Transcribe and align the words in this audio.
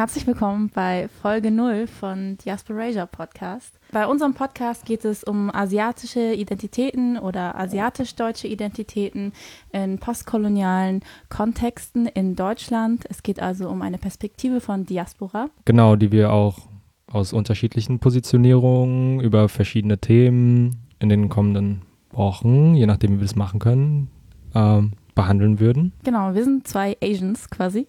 herzlich 0.00 0.26
willkommen 0.26 0.70
bei 0.74 1.10
Folge 1.20 1.50
0 1.50 1.86
von 1.86 2.38
Diasporasia 2.38 3.04
Podcast. 3.04 3.78
Bei 3.92 4.06
unserem 4.06 4.32
Podcast 4.32 4.86
geht 4.86 5.04
es 5.04 5.22
um 5.22 5.54
asiatische 5.54 6.32
Identitäten 6.32 7.18
oder 7.18 7.54
asiatisch-deutsche 7.58 8.48
Identitäten 8.48 9.34
in 9.72 9.98
postkolonialen 9.98 11.02
Kontexten 11.28 12.06
in 12.06 12.34
Deutschland. 12.34 13.04
Es 13.10 13.22
geht 13.22 13.42
also 13.42 13.68
um 13.68 13.82
eine 13.82 13.98
Perspektive 13.98 14.62
von 14.62 14.86
Diaspora. 14.86 15.50
Genau, 15.66 15.96
die 15.96 16.10
wir 16.12 16.32
auch 16.32 16.60
aus 17.06 17.34
unterschiedlichen 17.34 17.98
Positionierungen 17.98 19.20
über 19.20 19.50
verschiedene 19.50 19.98
Themen 19.98 20.76
in 20.98 21.10
den 21.10 21.28
kommenden 21.28 21.82
Wochen, 22.10 22.74
je 22.74 22.86
nachdem, 22.86 23.16
wie 23.16 23.18
wir 23.18 23.26
es 23.26 23.36
machen 23.36 23.60
können, 23.60 24.08
ähm, 24.54 24.92
behandeln 25.14 25.60
würden. 25.60 25.92
Genau, 26.04 26.34
wir 26.34 26.44
sind 26.44 26.66
zwei 26.66 26.96
Asians 27.02 27.50
quasi. 27.50 27.86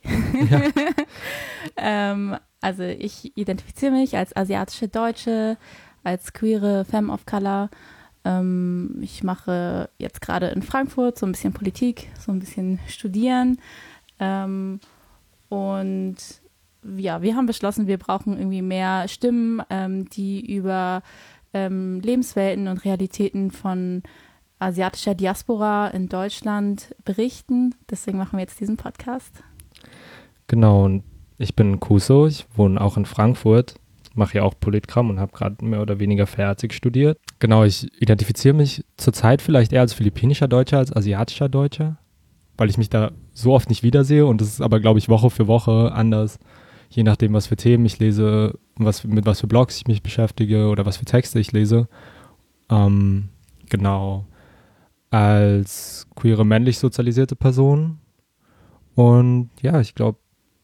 Ja. 0.50 0.62
ähm, 1.78 2.36
also 2.62 2.84
ich 2.84 3.36
identifiziere 3.36 3.92
mich 3.92 4.16
als 4.18 4.36
asiatische 4.36 4.88
Deutsche, 4.88 5.58
als 6.04 6.34
queere 6.34 6.86
Femme 6.86 7.12
of 7.12 7.26
Color. 7.26 7.70
Ähm, 8.24 8.98
ich 9.02 9.24
mache 9.24 9.90
jetzt 9.98 10.22
gerade 10.22 10.48
in 10.48 10.62
Frankfurt 10.62 11.18
so 11.18 11.26
ein 11.26 11.32
bisschen 11.32 11.54
Politik, 11.54 12.10
so 12.20 12.32
ein 12.32 12.40
bisschen 12.40 12.80
Studieren. 12.88 13.60
Ähm, 14.20 14.80
und 15.50 16.16
ja, 16.98 17.22
wir 17.22 17.36
haben 17.36 17.46
beschlossen, 17.46 17.88
wir 17.88 17.98
brauchen 17.98 18.38
irgendwie 18.38 18.62
mehr 18.62 19.08
Stimmen, 19.08 19.62
ähm, 19.70 20.10
die 20.10 20.54
über 20.54 21.02
ähm, 21.54 22.00
Lebenswelten 22.00 22.68
und 22.68 22.86
Realitäten 22.86 23.52
von 23.52 24.04
asiatischer 24.62 25.16
Diaspora 25.16 25.88
in 25.88 26.08
Deutschland 26.08 26.96
berichten. 27.04 27.76
Deswegen 27.90 28.18
machen 28.18 28.38
wir 28.38 28.42
jetzt 28.42 28.60
diesen 28.60 28.78
Podcast. 28.78 29.44
Genau, 30.48 30.86
und 30.86 31.04
ich 31.38 31.56
bin 31.56 31.80
Kuso, 31.80 32.28
ich 32.28 32.46
wohne 32.56 32.80
auch 32.80 32.98
in 32.98 33.06
Frankfurt, 33.06 33.76
mache 34.14 34.38
ja 34.38 34.44
auch 34.44 34.54
Politkram 34.60 35.10
und 35.10 35.20
habe 35.20 35.32
gerade 35.32 35.64
mehr 35.66 35.82
oder 35.82 36.00
weniger 36.00 36.28
fertig 36.28 36.74
studiert. 36.74 37.18
Genau, 37.40 37.64
ich 37.64 37.90
identifiziere 38.00 38.54
mich 38.54 38.84
zurzeit 38.98 39.42
vielleicht 39.42 39.74
eher 39.74 39.82
als 39.82 39.94
philippinischer 39.94 40.48
Deutscher 40.48 40.78
als 40.78 40.96
asiatischer 40.96 41.50
Deutscher, 41.50 41.98
weil 42.58 42.70
ich 42.70 42.78
mich 42.78 42.90
da 42.90 43.12
so 43.34 43.54
oft 43.54 43.70
nicht 43.70 43.82
wiedersehe 43.82 44.26
und 44.26 44.42
das 44.42 44.50
ist 44.50 44.62
aber, 44.62 44.80
glaube 44.80 45.00
ich, 45.00 45.10
Woche 45.10 45.30
für 45.30 45.48
Woche 45.48 45.92
anders, 45.94 46.38
je 46.90 47.04
nachdem, 47.04 47.34
was 47.34 47.48
für 47.48 47.56
Themen 47.56 47.86
ich 47.86 47.98
lese, 48.00 48.60
was, 48.76 49.06
mit 49.06 49.26
was 49.26 49.40
für 49.40 49.48
Blogs 49.48 49.78
ich 49.78 49.88
mich 49.88 50.04
beschäftige 50.04 50.68
oder 50.68 50.86
was 50.86 50.98
für 50.98 51.06
Texte 51.06 51.40
ich 51.40 51.54
lese. 51.54 51.88
Ähm, 52.70 53.30
genau 53.70 54.26
als 55.12 56.08
queere 56.16 56.46
männlich 56.46 56.80
sozialisierte 56.80 57.36
Person. 57.36 58.00
Und 58.96 59.50
ja, 59.62 59.80
ich 59.80 59.94
glaube, 59.94 60.18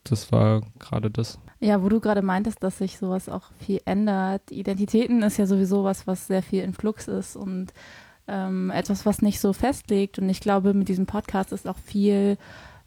das 0.03 0.31
war 0.31 0.61
gerade 0.79 1.11
das. 1.11 1.39
Ja, 1.59 1.83
wo 1.83 1.89
du 1.89 1.99
gerade 1.99 2.21
meintest, 2.21 2.63
dass 2.63 2.77
sich 2.77 2.97
sowas 2.97 3.29
auch 3.29 3.51
viel 3.59 3.81
ändert. 3.85 4.51
Identitäten 4.51 5.21
ist 5.21 5.37
ja 5.37 5.45
sowieso 5.45 5.83
was, 5.83 6.07
was 6.07 6.27
sehr 6.27 6.41
viel 6.41 6.63
in 6.63 6.73
Flux 6.73 7.07
ist 7.07 7.35
und 7.35 7.73
ähm, 8.27 8.69
etwas, 8.71 9.05
was 9.05 9.21
nicht 9.21 9.39
so 9.39 9.53
festlegt. 9.53 10.19
Und 10.19 10.29
ich 10.29 10.39
glaube, 10.39 10.73
mit 10.73 10.87
diesem 10.87 11.07
Podcast 11.07 11.51
ist 11.51 11.67
auch 11.67 11.77
viel 11.77 12.37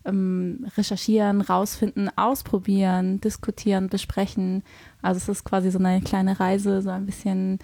ähm, 0.05 0.67
recherchieren, 0.77 1.41
rausfinden, 1.41 2.11
ausprobieren, 2.17 3.21
diskutieren, 3.21 3.89
besprechen. 3.89 4.63
Also 5.03 5.19
es 5.19 5.29
ist 5.29 5.45
quasi 5.45 5.71
so 5.71 5.79
eine 5.79 6.01
kleine 6.01 6.41
Reise, 6.41 6.81
so 6.81 6.91
ein 6.91 7.07
bisschen 7.07 7.59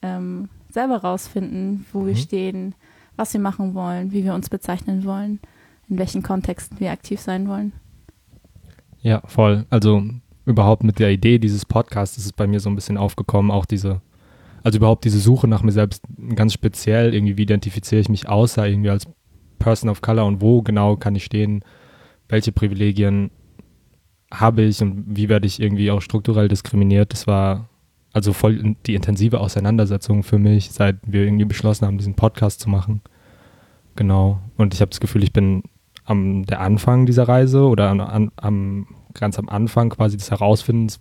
ähm, 0.00 0.48
selber 0.70 0.98
rausfinden, 0.98 1.86
wo 1.92 2.00
mhm. 2.00 2.06
wir 2.06 2.16
stehen 2.16 2.74
was 3.16 3.32
wir 3.32 3.40
machen 3.40 3.74
wollen, 3.74 4.12
wie 4.12 4.24
wir 4.24 4.34
uns 4.34 4.48
bezeichnen 4.48 5.04
wollen, 5.04 5.40
in 5.88 5.98
welchen 5.98 6.22
Kontexten 6.22 6.80
wir 6.80 6.90
aktiv 6.90 7.20
sein 7.20 7.48
wollen. 7.48 7.72
Ja, 9.00 9.22
voll. 9.26 9.66
Also 9.70 10.02
überhaupt 10.44 10.84
mit 10.84 10.98
der 10.98 11.10
Idee 11.10 11.38
dieses 11.38 11.66
Podcasts 11.66 12.16
ist 12.18 12.26
es 12.26 12.32
bei 12.32 12.46
mir 12.46 12.60
so 12.60 12.70
ein 12.70 12.74
bisschen 12.74 12.96
aufgekommen, 12.96 13.50
auch 13.50 13.66
diese, 13.66 14.00
also 14.62 14.78
überhaupt 14.78 15.04
diese 15.04 15.18
Suche 15.18 15.48
nach 15.48 15.62
mir 15.62 15.72
selbst 15.72 16.02
ganz 16.34 16.52
speziell, 16.52 17.14
irgendwie 17.14 17.36
wie 17.36 17.42
identifiziere 17.42 18.00
ich 18.00 18.08
mich 18.08 18.28
außer 18.28 18.66
irgendwie 18.66 18.90
als 18.90 19.06
Person 19.58 19.90
of 19.90 20.00
Color 20.00 20.26
und 20.26 20.40
wo 20.40 20.62
genau 20.62 20.96
kann 20.96 21.14
ich 21.14 21.24
stehen, 21.24 21.64
welche 22.28 22.52
Privilegien 22.52 23.30
habe 24.32 24.62
ich 24.62 24.80
und 24.80 25.04
wie 25.06 25.28
werde 25.28 25.46
ich 25.46 25.60
irgendwie 25.60 25.90
auch 25.90 26.00
strukturell 26.00 26.48
diskriminiert. 26.48 27.12
Das 27.12 27.26
war 27.26 27.68
also 28.12 28.32
voll 28.32 28.76
die 28.86 28.94
intensive 28.94 29.40
Auseinandersetzung 29.40 30.22
für 30.22 30.38
mich, 30.38 30.70
seit 30.70 30.96
wir 31.06 31.24
irgendwie 31.24 31.44
beschlossen 31.44 31.86
haben, 31.86 31.98
diesen 31.98 32.14
Podcast 32.14 32.60
zu 32.60 32.68
machen. 32.68 33.00
Genau. 33.96 34.40
Und 34.56 34.74
ich 34.74 34.80
habe 34.80 34.90
das 34.90 35.00
Gefühl, 35.00 35.22
ich 35.22 35.32
bin 35.32 35.62
am 36.04 36.44
der 36.46 36.60
Anfang 36.60 37.06
dieser 37.06 37.28
Reise 37.28 37.66
oder 37.66 37.90
an, 37.90 38.30
am, 38.36 38.86
ganz 39.14 39.38
am 39.38 39.48
Anfang 39.48 39.90
quasi 39.90 40.16
des 40.16 40.30
Herausfindens, 40.30 40.98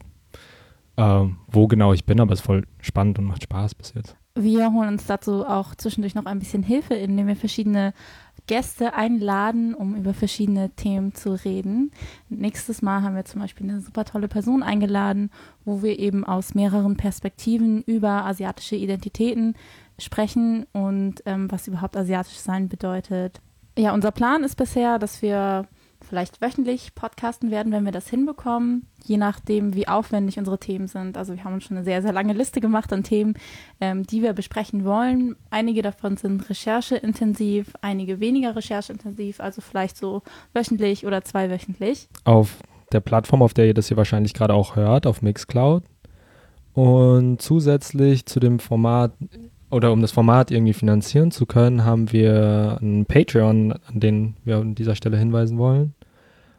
äh, 0.97 1.23
wo 1.47 1.67
genau 1.67 1.93
ich 1.93 2.05
bin, 2.05 2.19
aber 2.19 2.33
es 2.33 2.39
ist 2.39 2.45
voll 2.45 2.65
spannend 2.79 3.19
und 3.19 3.25
macht 3.25 3.43
Spaß 3.43 3.75
bis 3.75 3.93
jetzt. 3.93 4.15
Wir 4.35 4.71
holen 4.71 4.89
uns 4.89 5.05
dazu 5.05 5.45
auch 5.45 5.75
zwischendurch 5.75 6.15
noch 6.15 6.25
ein 6.25 6.39
bisschen 6.39 6.63
Hilfe, 6.63 6.93
indem 6.93 7.27
wir 7.27 7.35
verschiedene 7.35 7.93
Gäste 8.47 8.93
einladen, 8.93 9.73
um 9.73 9.95
über 9.95 10.13
verschiedene 10.13 10.69
Themen 10.71 11.13
zu 11.13 11.33
reden. 11.33 11.91
Nächstes 12.29 12.81
Mal 12.81 13.01
haben 13.01 13.15
wir 13.15 13.25
zum 13.25 13.41
Beispiel 13.41 13.69
eine 13.69 13.81
super 13.81 14.05
tolle 14.05 14.27
Person 14.27 14.63
eingeladen, 14.63 15.29
wo 15.65 15.83
wir 15.83 15.99
eben 15.99 16.25
aus 16.25 16.53
mehreren 16.53 16.97
Perspektiven 16.97 17.81
über 17.83 18.25
asiatische 18.25 18.75
Identitäten 18.75 19.55
sprechen 19.99 20.65
und 20.73 21.21
ähm, 21.25 21.51
was 21.51 21.67
überhaupt 21.67 21.95
asiatisch 21.95 22.37
sein 22.39 22.67
bedeutet. 22.67 23.39
Ja, 23.77 23.93
unser 23.93 24.11
Plan 24.11 24.43
ist 24.43 24.55
bisher, 24.55 24.99
dass 24.99 25.21
wir 25.21 25.67
vielleicht 26.07 26.41
wöchentlich 26.41 26.95
podcasten 26.95 27.51
werden, 27.51 27.71
wenn 27.71 27.85
wir 27.85 27.91
das 27.91 28.07
hinbekommen, 28.07 28.87
je 29.03 29.17
nachdem, 29.17 29.73
wie 29.75 29.87
aufwendig 29.87 30.37
unsere 30.37 30.59
Themen 30.59 30.87
sind. 30.87 31.17
Also 31.17 31.35
wir 31.35 31.43
haben 31.43 31.53
uns 31.53 31.65
schon 31.65 31.77
eine 31.77 31.83
sehr, 31.83 32.01
sehr 32.01 32.13
lange 32.13 32.33
Liste 32.33 32.61
gemacht 32.61 32.91
an 32.93 33.03
Themen, 33.03 33.35
ähm, 33.79 34.03
die 34.03 34.21
wir 34.21 34.33
besprechen 34.33 34.85
wollen. 34.85 35.35
Einige 35.49 35.81
davon 35.81 36.17
sind 36.17 36.49
rechercheintensiv, 36.49 37.73
einige 37.81 38.19
weniger 38.19 38.55
rechercheintensiv, 38.55 39.39
also 39.39 39.61
vielleicht 39.61 39.97
so 39.97 40.21
wöchentlich 40.53 41.05
oder 41.05 41.23
zweiwöchentlich. 41.23 42.07
Auf 42.23 42.57
der 42.91 42.99
Plattform, 42.99 43.41
auf 43.41 43.53
der 43.53 43.67
ihr 43.67 43.73
das 43.73 43.87
hier 43.87 43.97
wahrscheinlich 43.97 44.33
gerade 44.33 44.53
auch 44.53 44.75
hört, 44.75 45.07
auf 45.07 45.21
Mixcloud. 45.21 45.83
Und 46.73 47.41
zusätzlich 47.41 48.25
zu 48.25 48.39
dem 48.39 48.59
Format 48.59 49.13
oder 49.71 49.91
um 49.91 50.01
das 50.01 50.11
Format 50.11 50.51
irgendwie 50.51 50.73
finanzieren 50.73 51.31
zu 51.31 51.45
können, 51.45 51.85
haben 51.85 52.11
wir 52.11 52.77
einen 52.81 53.05
Patreon, 53.05 53.71
an 53.71 53.99
den 53.99 54.35
wir 54.43 54.57
an 54.57 54.75
dieser 54.75 54.95
Stelle 54.95 55.17
hinweisen 55.17 55.57
wollen. 55.57 55.93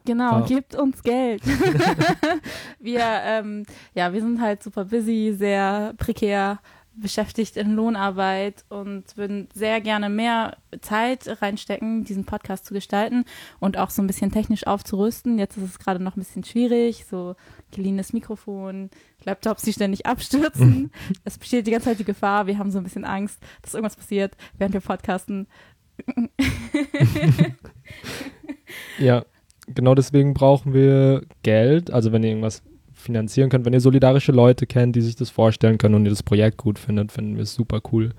Genau, 0.05 0.41
oh. 0.41 0.45
gebt 0.45 0.75
uns 0.75 1.03
Geld. 1.03 1.43
wir, 2.81 3.03
ähm, 3.25 3.65
ja, 3.95 4.13
wir 4.13 4.21
sind 4.21 4.41
halt 4.41 4.63
super 4.63 4.87
busy, 4.87 5.33
sehr 5.37 5.95
prekär 5.97 6.59
beschäftigt 6.95 7.57
in 7.57 7.75
Lohnarbeit 7.75 8.65
und 8.69 9.17
würden 9.17 9.49
sehr 9.55 9.81
gerne 9.81 10.09
mehr 10.11 10.59
Zeit 10.81 11.41
reinstecken, 11.41 12.05
diesen 12.05 12.25
Podcast 12.25 12.67
zu 12.67 12.75
gestalten 12.75 13.25
und 13.61 13.79
auch 13.79 13.91
so 13.91 14.03
ein 14.03 14.07
bisschen 14.07 14.31
technisch 14.31 14.67
aufzurüsten. 14.67 15.39
Jetzt 15.39 15.57
ist 15.57 15.65
es 15.65 15.79
gerade 15.79 16.03
noch 16.03 16.17
ein 16.17 16.21
bisschen 16.21 16.45
schwierig, 16.45 17.07
so 17.09 17.35
geliehenes 17.71 18.13
Mikrofon, 18.13 18.91
Laptops, 19.25 19.63
die 19.63 19.73
ständig 19.73 20.07
abstürzen. 20.07 20.91
es 21.25 21.39
besteht 21.39 21.67
die 21.67 21.71
ganze 21.71 21.87
Zeit 21.87 21.99
die 21.99 22.05
Gefahr, 22.05 22.47
wir 22.47 22.59
haben 22.59 22.71
so 22.71 22.79
ein 22.79 22.85
bisschen 22.85 23.05
Angst, 23.05 23.39
dass 23.63 23.75
irgendwas 23.75 23.97
passiert, 23.97 24.37
während 24.59 24.75
wir 24.75 24.81
podcasten. 24.81 25.47
ja, 28.99 29.25
genau 29.67 29.95
deswegen 29.95 30.35
brauchen 30.35 30.75
wir 30.75 31.23
Geld. 31.43 31.91
Also 31.91 32.13
wenn 32.13 32.23
ihr 32.23 32.31
irgendwas 32.31 32.63
finanzieren 33.03 33.51
könnt, 33.51 33.65
wenn 33.65 33.73
ihr 33.73 33.81
solidarische 33.81 34.33
Leute 34.33 34.67
kennt, 34.67 34.97
die 34.97 35.03
sich 35.03 35.17
das 35.17 35.31
vorstellen 35.31 35.79
können 35.79 35.95
und 35.95 36.05
ihr 36.05 36.11
das 36.11 36.23
Projekt 36.23 36.57
gut 36.57 36.79
findet, 36.79 37.13
finden 37.13 37.37
wir 37.37 37.43
es 37.43 37.55
super 37.55 37.81
cool, 37.93 38.11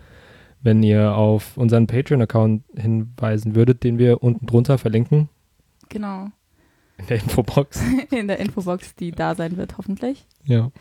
wenn 0.61 0.83
ihr 0.83 1.15
auf 1.15 1.57
unseren 1.57 1.87
Patreon-Account 1.87 2.63
hinweisen 2.75 3.55
würdet, 3.55 3.83
den 3.83 3.97
wir 3.97 4.23
unten 4.23 4.45
drunter 4.45 4.77
verlinken. 4.77 5.29
Genau. 5.89 6.29
In 6.97 7.07
der 7.07 7.17
Infobox. 7.21 7.81
In 8.11 8.27
der 8.27 8.39
Infobox, 8.39 8.95
die 8.95 9.11
da 9.11 9.35
sein 9.35 9.57
wird, 9.57 9.77
hoffentlich. 9.77 10.25
Ja. 10.45 10.71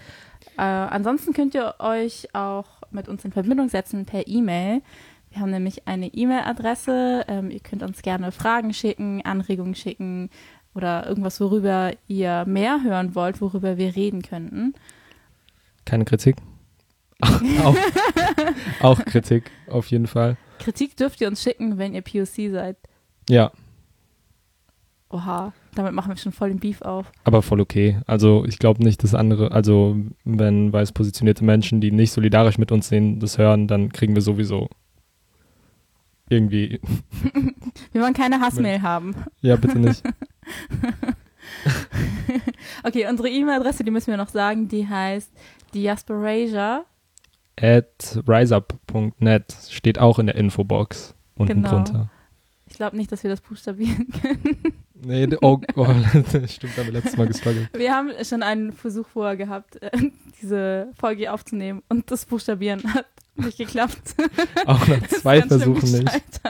Äh, 0.59 0.63
ansonsten 0.63 1.33
könnt 1.33 1.55
ihr 1.55 1.75
euch 1.79 2.29
auch 2.35 2.83
mit 2.91 3.09
uns 3.09 3.25
in 3.25 3.33
Verbindung 3.33 3.69
setzen 3.69 4.05
per 4.05 4.27
E-Mail. 4.27 4.83
Wir 5.31 5.41
haben 5.41 5.51
nämlich 5.51 5.89
eine 5.89 6.09
E-Mail-Adresse. 6.09 7.25
Ähm, 7.27 7.51
ihr 7.51 7.61
könnt 7.61 7.83
uns 7.83 8.03
gerne 8.03 8.33
Fragen 8.33 8.75
schicken, 8.75 9.23
Anregungen 9.25 9.75
schicken 9.75 10.29
oder 10.75 11.07
irgendwas, 11.07 11.41
worüber 11.41 11.93
ihr 12.09 12.45
mehr 12.47 12.83
hören 12.83 13.15
wollt, 13.15 13.41
worüber 13.41 13.77
wir 13.77 13.95
reden 13.97 14.23
könnten. 14.23 14.75
Keine 15.85 16.05
Kritik? 16.05 16.37
auch, 17.23 17.77
auch 18.81 19.05
Kritik, 19.05 19.51
auf 19.69 19.91
jeden 19.91 20.07
Fall. 20.07 20.37
Kritik 20.59 20.97
dürft 20.97 21.21
ihr 21.21 21.29
uns 21.29 21.43
schicken, 21.43 21.79
wenn 21.79 21.95
ihr 21.95 22.03
POC 22.03 22.51
seid. 22.51 22.77
Ja. 23.29 23.53
Oha, 25.09 25.53
damit 25.75 25.93
machen 25.93 26.11
wir 26.11 26.17
schon 26.17 26.33
voll 26.33 26.49
den 26.49 26.59
Beef 26.59 26.83
auf. 26.83 27.13
Aber 27.25 27.43
voll 27.43 27.61
okay. 27.61 28.01
Also 28.07 28.45
ich 28.47 28.59
glaube 28.59 28.83
nicht, 28.83 29.03
dass 29.03 29.15
andere, 29.15 29.53
also 29.53 29.97
wenn 30.25 30.73
weiß 30.73 30.93
positionierte 30.93 31.45
Menschen, 31.45 31.81
die 31.81 31.93
nicht 31.93 32.13
solidarisch 32.13 32.59
mit 32.59 32.73
uns 32.73 32.89
sehen, 32.89 33.21
das 33.21 33.39
hören, 33.39 33.69
dann 33.69 33.93
kriegen 33.93 34.15
wir 34.15 34.23
sowieso 34.23 34.69
irgendwie. 36.33 36.81
wir 37.93 38.03
wollen 38.03 38.15
keine 38.15 38.41
Hassmail 38.41 38.83
haben. 38.83 39.15
Ja, 39.43 39.57
bitte 39.57 39.79
nicht. 39.79 40.03
okay, 42.85 43.07
unsere 43.09 43.29
E-Mail-Adresse, 43.29 43.85
die 43.85 43.91
müssen 43.91 44.09
wir 44.09 44.17
noch 44.17 44.29
sagen, 44.29 44.69
die 44.69 44.89
heißt 44.89 45.31
diasporasia. 45.75 46.85
At 47.61 48.19
riseup.net 48.27 49.55
steht 49.71 49.99
auch 49.99 50.19
in 50.19 50.27
der 50.27 50.37
Infobox 50.37 51.15
unten 51.37 51.55
Genau. 51.55 51.71
drunter. 51.71 52.11
Ich 52.67 52.77
glaube 52.77 52.97
nicht, 52.97 53.13
dass 53.13 53.23
wir 53.23 53.31
das 53.31 53.43
buchstabieren 53.43 54.09
können. 54.23 54.57
Nee, 55.05 55.29
oh, 55.43 55.61
oh 55.75 55.85
stimmt, 56.47 56.77
haben 56.79 56.87
wir 56.87 56.93
letztes 56.93 57.17
Mal 57.17 57.27
gestruggelt. 57.27 57.69
Wir 57.77 57.93
haben 57.93 58.11
schon 58.25 58.43
einen 58.43 58.73
Versuch 58.73 59.07
vorher 59.09 59.37
gehabt, 59.37 59.83
äh, 59.83 59.91
diese 60.41 60.89
Folge 60.99 61.33
aufzunehmen 61.33 61.83
und 61.89 62.11
das 62.11 62.25
Buchstabieren 62.25 62.95
hat 62.95 63.07
nicht 63.35 63.59
geklappt. 63.59 64.15
Auch 64.65 64.87
nach 64.87 65.07
zwei 65.09 65.43
Versuchen 65.43 65.91
nicht. 65.91 66.41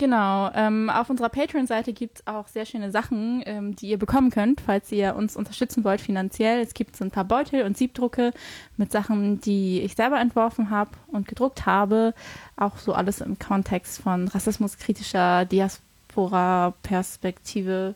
Genau, 0.00 0.50
ähm, 0.54 0.88
auf 0.88 1.10
unserer 1.10 1.28
Patreon-Seite 1.28 1.92
gibt 1.92 2.20
es 2.20 2.26
auch 2.26 2.48
sehr 2.48 2.64
schöne 2.64 2.90
Sachen, 2.90 3.42
ähm, 3.44 3.76
die 3.76 3.90
ihr 3.90 3.98
bekommen 3.98 4.30
könnt, 4.30 4.62
falls 4.62 4.90
ihr 4.90 5.14
uns 5.14 5.36
unterstützen 5.36 5.84
wollt 5.84 6.00
finanziell. 6.00 6.62
Es 6.62 6.72
gibt 6.72 6.96
so 6.96 7.04
ein 7.04 7.10
paar 7.10 7.26
Beutel 7.26 7.64
und 7.64 7.76
Siebdrucke 7.76 8.32
mit 8.78 8.92
Sachen, 8.92 9.42
die 9.42 9.82
ich 9.82 9.96
selber 9.96 10.18
entworfen 10.18 10.70
habe 10.70 10.92
und 11.08 11.28
gedruckt 11.28 11.66
habe. 11.66 12.14
Auch 12.56 12.78
so 12.78 12.94
alles 12.94 13.20
im 13.20 13.38
Kontext 13.38 14.00
von 14.00 14.26
rassismuskritischer 14.28 15.44
Diaspora-Perspektive. 15.44 17.94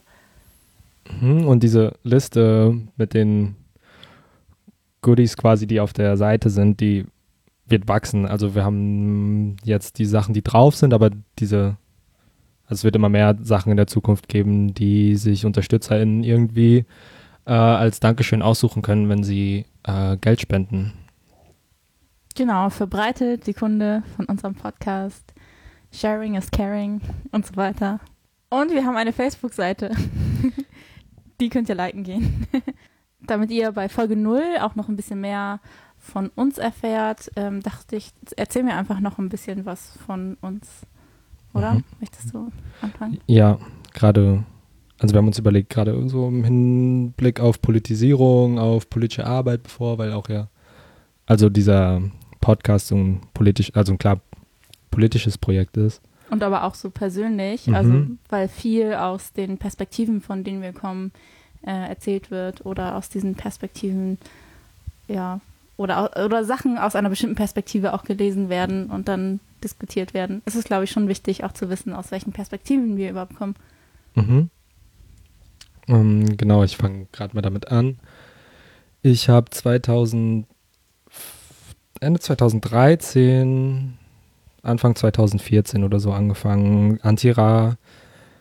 Mhm, 1.23 1.47
Und 1.47 1.63
diese 1.63 1.95
Liste 2.03 2.83
mit 2.99 3.15
den 3.15 3.57
Goodies 5.01 5.39
quasi, 5.39 5.67
die 5.67 5.81
auf 5.81 5.95
der 5.95 6.19
Seite 6.19 6.51
sind, 6.51 6.81
die 6.81 7.07
wird 7.67 7.89
wachsen. 7.89 8.27
Also 8.27 8.55
wir 8.55 8.63
haben 8.63 9.57
jetzt 9.65 9.99
die 9.99 10.05
Sachen, 10.05 10.35
die 10.35 10.43
drauf 10.43 10.77
sind, 10.77 10.93
aber 10.93 11.09
diese, 11.39 11.79
also 12.67 12.81
es 12.81 12.85
wird 12.85 12.97
immer 12.97 13.09
mehr 13.09 13.37
Sachen 13.43 13.71
in 13.71 13.77
der 13.77 13.87
Zukunft 13.87 14.29
geben, 14.29 14.75
die 14.75 15.17
sich 15.17 15.45
UnterstützerInnen 15.45 16.25
irgendwie 16.25 16.87
äh, 17.47 17.53
als 17.53 18.01
Dankeschön 18.01 18.43
aussuchen 18.43 18.83
können, 18.83 19.09
wenn 19.09 19.23
sie 19.23 19.67
äh, 19.83 20.17
Geld 20.17 20.41
spenden. 20.41 20.93
Genau, 22.35 22.71
verbreitet 22.71 23.47
die 23.47 23.55
Kunde 23.55 24.03
von 24.17 24.25
unserem 24.25 24.55
Podcast. 24.55 25.35
Sharing 25.93 26.35
is 26.35 26.51
caring 26.51 27.01
und 27.31 27.47
so 27.47 27.55
weiter. 27.57 28.01
Und 28.49 28.73
wir 28.73 28.85
haben 28.85 28.97
eine 28.97 29.13
Facebook-Seite. 29.13 29.93
die 31.41 31.49
könnt 31.49 31.69
ihr 31.69 31.75
liken 31.75 32.03
gehen. 32.03 32.47
Damit 33.21 33.51
ihr 33.51 33.73
bei 33.73 33.89
Folge 33.89 34.17
0 34.17 34.43
auch 34.61 34.75
noch 34.75 34.89
ein 34.89 34.97
bisschen 34.97 35.21
mehr 35.21 35.61
von 35.99 36.29
uns 36.35 36.59
erfährt, 36.59 37.31
ähm, 37.37 37.63
dachte 37.63 37.97
ich, 37.97 38.11
erzähl 38.37 38.63
mir 38.63 38.77
einfach 38.77 39.01
noch 39.01 39.19
ein 39.19 39.29
bisschen 39.29 39.65
was 39.65 39.97
von 40.05 40.37
uns. 40.41 40.87
Oder? 41.55 41.75
Mhm. 41.75 41.85
Möchtest 42.01 42.35
du 42.35 42.51
anfangen? 42.83 43.19
Ja, 43.27 43.59
gerade, 43.93 44.45
also 44.99 45.15
wir 45.15 45.19
haben 45.19 45.27
uns 45.29 45.39
überlegt, 45.39 45.71
gerade 45.71 46.09
so 46.09 46.29
im 46.29 46.45
Hinblick 46.45 47.41
auf 47.41 47.63
Politisierung, 47.63 48.59
auf 48.59 48.91
politische 48.91 49.27
Arbeit 49.27 49.63
bevor, 49.63 49.99
weil 49.99 50.13
auch 50.13 50.29
ja, 50.29 50.49
also 51.27 51.49
dieser 51.49 52.03
Podcast 52.41 52.89
so 52.89 52.97
ein 52.97 53.21
politisch, 53.33 53.71
also 53.75 53.93
ein 53.93 53.99
klar 53.99 54.21
politisches 54.91 55.39
Projekt 55.39 55.77
ist. 55.77 56.01
Und 56.31 56.43
aber 56.43 56.65
auch 56.65 56.75
so 56.75 56.91
persönlich, 56.91 57.67
Mhm. 57.69 57.75
also 57.75 58.07
weil 58.29 58.49
viel 58.49 58.95
aus 58.95 59.33
den 59.33 59.59
Perspektiven, 59.59 60.21
von 60.21 60.45
denen 60.45 60.63
wir 60.63 60.73
kommen, 60.73 61.13
äh, 61.67 61.89
erzählt 61.89 62.31
wird 62.31 62.67
oder 62.67 62.97
aus 62.97 63.09
diesen 63.09 63.35
Perspektiven, 63.35 64.19
ja, 65.09 65.41
oder, 65.77 66.25
oder 66.25 66.45
Sachen 66.45 66.79
aus 66.79 66.95
einer 66.95 67.09
bestimmten 67.09 67.37
Perspektive 67.37 67.95
auch 67.95 68.05
gelesen 68.05 68.49
werden 68.49 68.91
und 68.91 69.09
dann 69.09 69.41
diskutiert 69.63 70.15
werden. 70.15 70.43
Es 70.45 70.55
ist, 70.55 70.67
glaube 70.67 70.85
ich, 70.85 70.91
schon 70.91 71.09
wichtig, 71.09 71.45
auch 71.45 71.53
zu 71.53 71.69
wissen, 71.69 71.93
aus 71.93 72.11
welchen 72.11 72.33
Perspektiven 72.33 72.97
wir 72.97 73.11
überhaupt 73.11 73.35
kommen. 73.35 73.57
Mhm. 74.15 74.51
Ähm, 75.89 76.37
genau, 76.37 76.63
ich 76.63 76.77
fange 76.77 77.07
gerade 77.13 77.35
mal 77.35 77.43
damit 77.43 77.69
an. 77.69 77.99
Ich 79.03 79.29
habe 79.29 79.51
2000, 79.51 80.47
Ende 82.01 82.21
2013, 82.21 83.99
Anfang 84.63 84.95
2014 84.95 85.85
oder 85.85 86.01
so 86.01 86.13
angefangen, 86.13 87.01
Antira, 87.03 87.77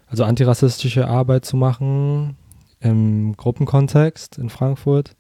also 0.07 0.23
antirassistische 0.23 1.07
Arbeit 1.07 1.45
zu 1.45 1.57
machen 1.57 2.37
im 2.79 3.35
Gruppenkontext 3.35 4.37
in 4.37 4.49
Frankfurt 4.49 5.15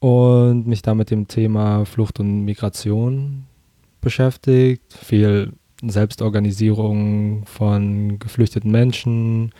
und 0.00 0.66
mich 0.66 0.82
da 0.82 0.94
mit 0.94 1.10
dem 1.10 1.28
Thema 1.28 1.84
Flucht 1.84 2.20
und 2.20 2.44
Migration 2.44 3.46
beschäftigt. 4.00 4.92
Viel 4.92 5.52
Selbstorganisierung 5.82 7.44
von 7.46 8.18
geflüchteten 8.18 8.70
Menschen, 8.70 9.52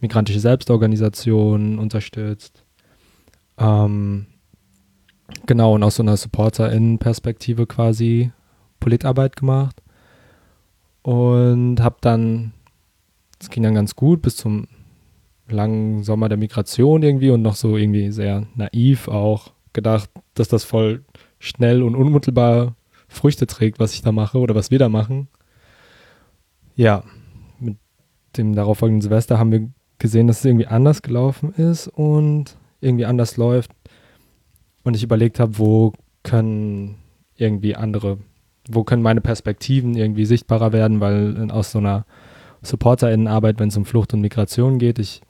migrantische 0.00 0.40
Selbstorganisation 0.40 1.78
unterstützt. 1.78 2.64
Ähm, 3.58 4.26
genau, 5.46 5.74
und 5.74 5.82
aus 5.82 5.96
so 5.96 6.02
einer 6.02 6.16
SupporterInnen-Perspektive 6.16 7.66
quasi 7.66 8.32
Politarbeit 8.80 9.36
gemacht. 9.36 9.82
Und 11.02 11.80
habe 11.80 11.96
dann, 12.00 12.52
es 13.40 13.50
ging 13.50 13.62
dann 13.62 13.74
ganz 13.74 13.96
gut 13.96 14.22
bis 14.22 14.36
zum 14.36 14.66
langen 15.48 16.04
Sommer 16.04 16.28
der 16.28 16.38
Migration 16.38 17.02
irgendwie 17.02 17.30
und 17.30 17.42
noch 17.42 17.56
so 17.56 17.76
irgendwie 17.76 18.12
sehr 18.12 18.46
naiv 18.54 19.08
auch 19.08 19.52
gedacht, 19.72 20.10
dass 20.34 20.48
das 20.48 20.64
voll 20.64 21.04
schnell 21.38 21.82
und 21.82 21.94
unmittelbar 21.94 22.74
Früchte 23.08 23.46
trägt, 23.46 23.78
was 23.80 23.94
ich 23.94 24.02
da 24.02 24.12
mache 24.12 24.38
oder 24.38 24.54
was 24.54 24.70
wir 24.70 24.78
da 24.78 24.88
machen. 24.88 25.28
Ja, 26.76 27.02
mit 27.58 27.76
dem 28.36 28.54
darauffolgenden 28.54 29.02
Silvester 29.02 29.38
haben 29.38 29.52
wir 29.52 29.68
gesehen, 29.98 30.26
dass 30.26 30.38
es 30.38 30.44
irgendwie 30.44 30.66
anders 30.66 31.02
gelaufen 31.02 31.52
ist 31.54 31.88
und 31.88 32.56
irgendwie 32.80 33.04
anders 33.04 33.36
läuft. 33.36 33.72
Und 34.82 34.96
ich 34.96 35.02
überlegt 35.02 35.40
habe, 35.40 35.58
wo 35.58 35.92
können 36.22 36.96
irgendwie 37.36 37.76
andere, 37.76 38.18
wo 38.68 38.84
können 38.84 39.02
meine 39.02 39.20
Perspektiven 39.20 39.94
irgendwie 39.94 40.24
sichtbarer 40.24 40.72
werden, 40.72 41.00
weil 41.00 41.50
aus 41.50 41.72
so 41.72 41.78
einer 41.78 42.06
SupporterInnenarbeit, 42.62 43.58
wenn 43.58 43.68
es 43.68 43.76
um 43.76 43.84
Flucht 43.84 44.14
und 44.14 44.20
Migration 44.20 44.78
geht, 44.78 44.98
ich 44.98 45.22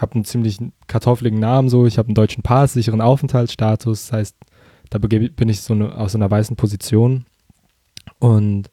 habe 0.00 0.14
einen 0.14 0.24
ziemlich 0.24 0.58
kartoffeligen 0.86 1.38
Namen 1.38 1.68
so, 1.68 1.86
ich 1.86 1.98
habe 1.98 2.08
einen 2.08 2.14
deutschen 2.14 2.42
Pass, 2.42 2.72
sicheren 2.72 3.00
Aufenthaltsstatus, 3.00 4.06
das 4.06 4.12
heißt, 4.12 4.36
da 4.90 4.98
bin 4.98 5.48
ich 5.48 5.60
so 5.60 5.74
eine, 5.74 5.96
aus 5.96 6.14
einer 6.14 6.30
weißen 6.30 6.56
Position. 6.56 7.24
Und 8.18 8.70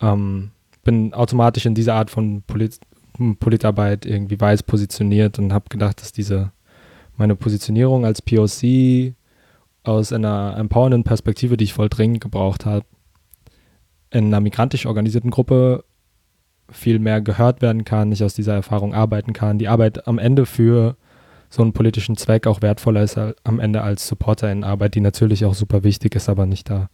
ähm, 0.00 0.50
bin 0.82 1.14
automatisch 1.14 1.64
in 1.66 1.74
dieser 1.74 1.94
Art 1.94 2.10
von 2.10 2.42
Polit 2.42 2.78
Politarbeit 3.38 4.06
irgendwie 4.06 4.40
weiß 4.40 4.62
positioniert 4.62 5.38
und 5.38 5.52
habe 5.52 5.68
gedacht, 5.68 6.00
dass 6.00 6.12
diese 6.12 6.50
meine 7.16 7.36
Positionierung 7.36 8.06
als 8.06 8.22
POC 8.22 9.14
aus 9.84 10.12
einer 10.12 10.56
empowernden 10.56 11.04
Perspektive, 11.04 11.58
die 11.58 11.64
ich 11.64 11.74
voll 11.74 11.90
dringend 11.90 12.22
gebraucht 12.22 12.64
habe, 12.64 12.86
in 14.10 14.26
einer 14.26 14.40
migrantisch 14.40 14.86
organisierten 14.86 15.30
Gruppe 15.30 15.84
viel 16.72 16.98
mehr 16.98 17.20
gehört 17.20 17.62
werden 17.62 17.84
kann, 17.84 18.10
ich 18.12 18.24
aus 18.24 18.34
dieser 18.34 18.54
Erfahrung 18.54 18.94
arbeiten 18.94 19.32
kann, 19.32 19.58
die 19.58 19.68
Arbeit 19.68 20.08
am 20.08 20.18
Ende 20.18 20.46
für 20.46 20.96
so 21.50 21.62
einen 21.62 21.72
politischen 21.74 22.16
Zweck 22.16 22.46
auch 22.46 22.62
wertvoller 22.62 23.02
ist 23.02 23.18
al- 23.18 23.36
am 23.44 23.60
Ende 23.60 23.82
als 23.82 24.08
Supporterinnenarbeit, 24.08 24.94
die 24.94 25.00
natürlich 25.00 25.44
auch 25.44 25.54
super 25.54 25.84
wichtig 25.84 26.14
ist, 26.14 26.28
aber 26.28 26.46
nicht 26.46 26.70
da. 26.70 26.88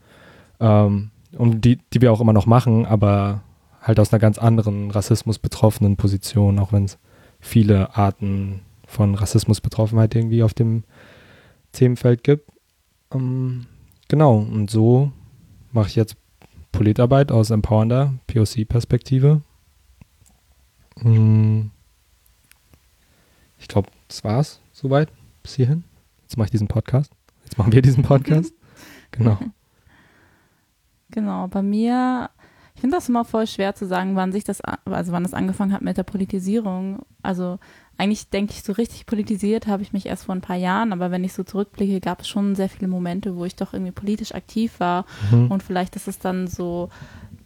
Ähm, 0.58 1.11
und 1.37 1.64
die, 1.64 1.78
die 1.92 2.00
wir 2.00 2.12
auch 2.12 2.20
immer 2.20 2.32
noch 2.32 2.47
machen, 2.47 2.85
aber 2.85 3.42
halt 3.80 4.00
aus 4.00 4.12
einer 4.12 4.18
ganz 4.18 4.38
anderen 4.38 4.90
Rassismus 4.90 5.38
betroffenen 5.38 5.97
Position, 5.97 6.58
auch 6.58 6.73
wenn 6.73 6.85
es 6.85 6.99
viele 7.38 7.97
Arten 7.97 8.61
von 8.87 9.14
Rassismusbetroffenheit 9.14 10.14
irgendwie 10.14 10.42
auf 10.42 10.54
dem 10.54 10.82
Themenfeld 11.73 12.25
gibt. 12.25 12.50
Ähm, 13.14 13.66
genau, 14.08 14.38
und 14.38 14.70
so 14.70 15.12
mache 15.70 15.88
ich 15.88 15.97
jetzt 15.97 16.16
Politarbeit 16.73 17.30
aus 17.30 17.50
empowernder 17.50 18.14
POC-Perspektive. 18.26 19.42
Hm, 21.02 21.71
Ich 23.59 23.69
glaube, 23.69 23.88
das 24.09 24.25
war's 24.25 24.61
soweit 24.73 25.11
bis 25.43 25.55
hierhin. 25.55 25.85
Jetzt 26.23 26.37
mache 26.37 26.47
ich 26.47 26.50
diesen 26.52 26.69
Podcast. 26.69 27.12
Jetzt 27.45 27.59
machen 27.59 27.73
wir 27.73 27.83
diesen 27.83 28.02
Podcast. 28.02 28.52
genau. 29.11 29.38
Genau, 31.11 31.49
bei 31.49 31.62
mir, 31.62 32.31
ich 32.75 32.81
finde 32.83 32.97
das 32.97 33.09
immer 33.09 33.25
voll 33.25 33.47
schwer 33.47 33.75
zu 33.75 33.87
sagen, 33.87 34.14
wann 34.14 34.31
sich 34.33 34.45
das, 34.45 34.61
also 34.61 35.12
wann 35.12 35.25
es 35.25 35.33
angefangen 35.35 35.73
hat 35.73 35.81
mit 35.83 35.97
der 35.97 36.02
Politisierung. 36.02 37.00
Also 37.23 37.59
eigentlich 37.97 38.28
denke 38.28 38.52
ich, 38.52 38.62
so 38.62 38.73
richtig 38.73 39.07
politisiert 39.07 39.67
habe 39.67 39.83
ich 39.83 39.93
mich 39.93 40.07
erst 40.07 40.26
vor 40.26 40.35
ein 40.35 40.43
paar 40.43 40.57
Jahren, 40.57 40.93
aber 40.93 41.11
wenn 41.11 41.25
ich 41.25 41.33
so 41.33 41.43
zurückblicke, 41.43 42.00
gab 42.00 42.21
es 42.21 42.28
schon 42.28 42.55
sehr 42.55 42.69
viele 42.69 42.87
Momente, 42.88 43.37
wo 43.37 43.45
ich 43.45 43.57
doch 43.57 43.73
irgendwie 43.73 43.93
politisch 43.93 44.35
aktiv 44.35 44.78
war 44.78 45.05
Mhm. 45.33 45.50
und 45.50 45.62
vielleicht, 45.62 45.97
dass 45.97 46.07
es 46.07 46.19
dann 46.19 46.47
so 46.47 46.90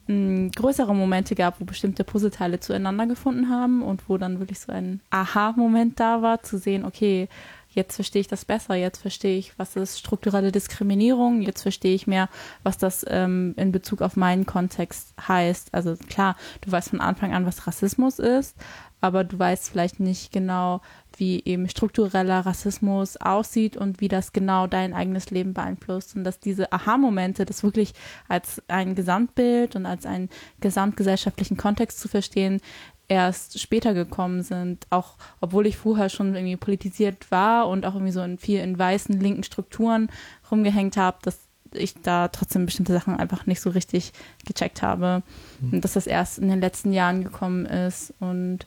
größere 0.09 0.95
Momente 0.95 1.35
gab, 1.35 1.61
wo 1.61 1.65
bestimmte 1.65 2.05
Puzzleteile 2.05 2.61
zueinander 2.61 3.07
gefunden 3.07 3.49
haben 3.49 3.83
und 3.83 4.09
wo 4.09 4.19
dann 4.19 4.41
wirklich 4.41 4.61
so 4.61 4.73
ein 4.73 5.01
Aha-Moment 5.11 6.01
da 6.01 6.23
war, 6.23 6.43
zu 6.43 6.59
sehen, 6.59 6.85
okay, 6.85 7.29
jetzt 7.75 7.95
verstehe 7.95 8.21
ich 8.21 8.29
das 8.29 8.45
besser, 8.45 8.75
jetzt 8.75 9.01
verstehe 9.01 9.39
ich, 9.39 9.59
was 9.59 9.77
ist 9.77 9.99
strukturelle 9.99 10.53
Diskriminierung, 10.53 11.41
jetzt 11.41 11.63
verstehe 11.63 11.95
ich 11.95 12.07
mehr, 12.07 12.29
was 12.63 12.79
das 12.79 13.05
ähm, 13.09 13.55
in 13.57 13.73
Bezug 13.73 14.03
auf 14.03 14.17
meinen 14.17 14.45
Kontext 14.45 15.15
heißt. 15.27 15.73
Also 15.73 15.97
klar, 16.09 16.37
du 16.61 16.73
weißt 16.73 16.91
von 16.91 17.01
Anfang 17.01 17.33
an, 17.33 17.47
was 17.47 17.67
Rassismus 17.67 18.19
ist, 18.19 18.57
aber 19.03 19.25
du 19.25 19.39
weißt 19.39 19.69
vielleicht 19.69 20.01
nicht 20.01 20.33
genau, 20.33 20.81
wie 21.17 21.43
eben 21.45 21.69
struktureller 21.69 22.47
Rassismus 22.47 23.17
aussieht 23.19 23.77
und 23.77 24.01
wie 24.01 24.09
das 24.09 24.33
genau 24.33 24.67
dein 24.67 24.95
eigenes 24.95 25.31
Leben 25.31 25.53
beeinflusst. 25.53 26.17
Und 26.17 26.25
dass 26.25 26.39
diese 26.39 26.73
Aha-Momente, 26.73 27.45
das 27.45 27.63
wirklich 27.63 27.93
als 28.29 28.63
ein 28.69 28.95
Gesamtbild 28.95 29.77
und 29.77 29.87
als 29.87 30.07
einen 30.07 30.31
gesamtgesellschaftlichen 30.61 31.57
Kontext 31.57 32.01
zu 32.01 32.09
verstehen, 32.09 32.61
erst 33.09 33.61
später 33.61 33.93
gekommen 33.93 34.43
sind, 34.43 34.87
auch 34.89 35.17
obwohl 35.41 35.67
ich 35.67 35.77
vorher 35.77 36.09
schon 36.09 36.35
irgendwie 36.35 36.57
politisiert 36.57 37.31
war 37.31 37.69
und 37.69 37.85
auch 37.85 37.95
irgendwie 37.95 38.13
so 38.13 38.23
in 38.23 38.39
viel 38.39 38.61
in 38.61 38.79
weißen 38.79 39.19
linken 39.21 39.43
Strukturen 39.43 40.09
rumgehängt 40.51 40.97
habe, 40.97 41.19
dass 41.23 41.41
ich 41.75 41.95
da 42.03 42.29
trotzdem 42.29 42.67
bestimmte 42.67 42.93
Sachen 42.93 43.17
einfach 43.17 43.47
nicht 43.47 43.61
so 43.61 43.71
richtig 43.71 44.13
gecheckt 44.47 44.83
habe 44.83 45.23
mhm. 45.61 45.75
und 45.75 45.85
dass 45.85 45.95
das 45.95 46.07
erst 46.07 46.39
in 46.39 46.49
den 46.49 46.61
letzten 46.61 46.93
Jahren 46.93 47.25
gekommen 47.25 47.67
ist 47.67 48.15
und 48.21 48.67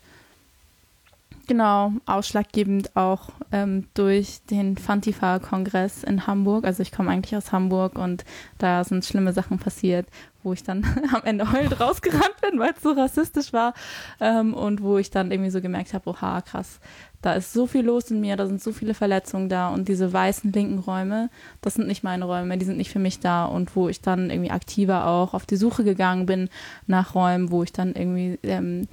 Genau, 1.48 1.92
ausschlaggebend 2.08 2.96
auch 2.96 3.30
ähm, 3.52 3.86
durch 3.94 4.40
den 4.50 4.78
Fantifa-Kongress 4.78 6.04
in 6.04 6.26
Hamburg. 6.26 6.66
Also 6.66 6.82
ich 6.82 6.92
komme 6.92 7.12
eigentlich 7.12 7.36
aus 7.36 7.52
Hamburg 7.52 8.00
und 8.00 8.26
da 8.58 8.84
sind 8.84 9.06
schlimme 9.06 9.32
Sachen 9.32 9.60
passiert, 9.60 10.08
wo 10.42 10.54
ich 10.54 10.64
dann 10.64 10.84
am 11.14 11.22
Ende 11.24 11.52
heulend 11.52 11.80
rausgerannt 11.80 12.42
bin, 12.42 12.60
weil 12.60 12.72
es 12.76 12.82
so 12.82 12.94
rassistisch 12.94 13.54
war 13.54 13.76
ähm, 14.20 14.56
und 14.56 14.82
wo 14.82 14.98
ich 14.98 15.12
dann 15.12 15.30
irgendwie 15.30 15.52
so 15.52 15.62
gemerkt 15.62 15.94
habe, 15.94 16.10
oha, 16.10 16.42
krass, 16.42 16.80
da 17.22 17.34
ist 17.34 17.54
so 17.54 17.68
viel 17.68 17.86
los 17.86 18.10
in 18.10 18.22
mir, 18.22 18.38
da 18.38 18.48
sind 18.48 18.62
so 18.62 18.72
viele 18.72 18.96
Verletzungen 18.96 19.48
da 19.48 19.70
und 19.70 19.88
diese 19.88 20.12
weißen 20.12 20.52
linken 20.52 20.80
Räume, 20.80 21.30
das 21.62 21.76
sind 21.76 21.88
nicht 21.88 22.04
meine 22.04 22.26
Räume, 22.26 22.58
die 22.58 22.66
sind 22.66 22.78
nicht 22.78 22.92
für 22.92 23.00
mich 23.00 23.20
da 23.20 23.46
und 23.46 23.76
wo 23.76 23.88
ich 23.88 24.02
dann 24.02 24.32
irgendwie 24.32 24.52
aktiver 24.52 25.08
auch 25.08 25.36
auf 25.36 25.46
die 25.46 25.58
Suche 25.58 25.84
gegangen 25.84 26.26
bin 26.26 26.50
nach 26.88 27.14
Räumen, 27.14 27.52
wo 27.52 27.62
ich 27.62 27.72
dann 27.72 27.94
irgendwie 27.94 28.40
ähm, 28.44 28.88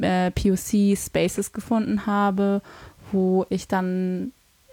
äh, 0.00 0.30
POC-Spaces 0.30 1.52
gefunden 1.52 2.06
habe, 2.06 2.62
wo 3.12 3.46
ich 3.48 3.68
dann 3.68 4.32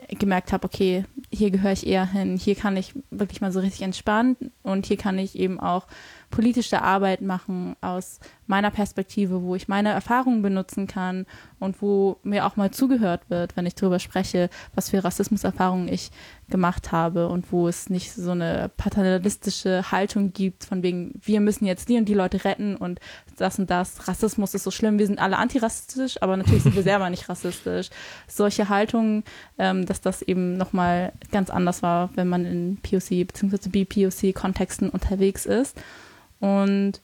gemerkt 0.10 0.54
habe, 0.54 0.66
okay, 0.66 1.06
hier 1.32 1.52
gehöre 1.52 1.72
ich 1.72 1.88
eher 1.88 2.06
hin, 2.06 2.38
hier 2.38 2.56
kann 2.56 2.78
ich 2.78 2.94
wirklich 3.10 3.42
mal 3.42 3.52
so 3.52 3.60
richtig 3.60 3.82
entspannen 3.82 4.36
und 4.64 4.86
hier 4.86 4.98
kann 4.98 5.18
ich 5.18 5.38
eben 5.38 5.60
auch 5.60 5.88
politische 6.30 6.82
Arbeit 6.82 7.22
machen 7.22 7.76
aus 7.82 8.20
meiner 8.48 8.72
Perspektive, 8.72 9.42
wo 9.42 9.56
ich 9.56 9.68
meine 9.68 9.90
Erfahrungen 9.90 10.42
benutzen 10.42 10.88
kann 10.88 11.26
und 11.60 11.82
wo 11.82 12.18
mir 12.24 12.46
auch 12.46 12.56
mal 12.56 12.72
zugehört 12.72 13.30
wird, 13.30 13.58
wenn 13.58 13.66
ich 13.66 13.76
darüber 13.76 14.00
spreche, 14.00 14.50
was 14.76 14.90
für 14.90 15.04
Rassismuserfahrungen 15.04 15.88
ich 15.88 16.12
gemacht 16.50 16.92
habe 16.92 17.28
und 17.28 17.52
wo 17.52 17.68
es 17.68 17.90
nicht 17.90 18.14
so 18.14 18.32
eine 18.32 18.70
paternalistische 18.78 19.92
Haltung 19.92 20.32
gibt, 20.32 20.66
von 20.66 20.84
wegen, 20.84 21.20
wir 21.24 21.42
müssen 21.42 21.66
jetzt 21.66 21.90
die 21.90 21.98
und 21.98 22.06
die 22.06 22.14
Leute 22.14 22.46
retten 22.46 22.76
und 22.76 23.00
das 23.38 23.58
und 23.58 23.70
das, 23.70 24.08
Rassismus 24.08 24.54
ist 24.54 24.64
so 24.64 24.72
schlimm, 24.72 25.00
wir 25.00 25.08
sind 25.08 25.20
alle 25.20 25.38
antirassistisch, 25.38 26.22
aber 26.22 26.38
natürlich 26.38 26.64
sind 26.64 26.76
wir 26.76 26.84
selber 26.84 27.10
nicht 27.10 27.28
rassistisch. 27.30 27.90
Solche 28.28 28.70
Haltungen, 28.70 29.24
ähm, 29.58 29.86
dass 29.86 30.02
das 30.02 30.22
eben 30.22 30.56
nochmal 30.58 31.14
ganz 31.32 31.50
anders 31.50 31.82
war, 31.82 32.10
wenn 32.16 32.28
man 32.28 32.46
in 32.46 32.78
POC 32.78 33.28
bzw. 33.28 33.70
BPOC-Kontexten 33.70 34.90
unterwegs 34.90 35.46
ist. 35.46 35.76
Und 36.40 37.02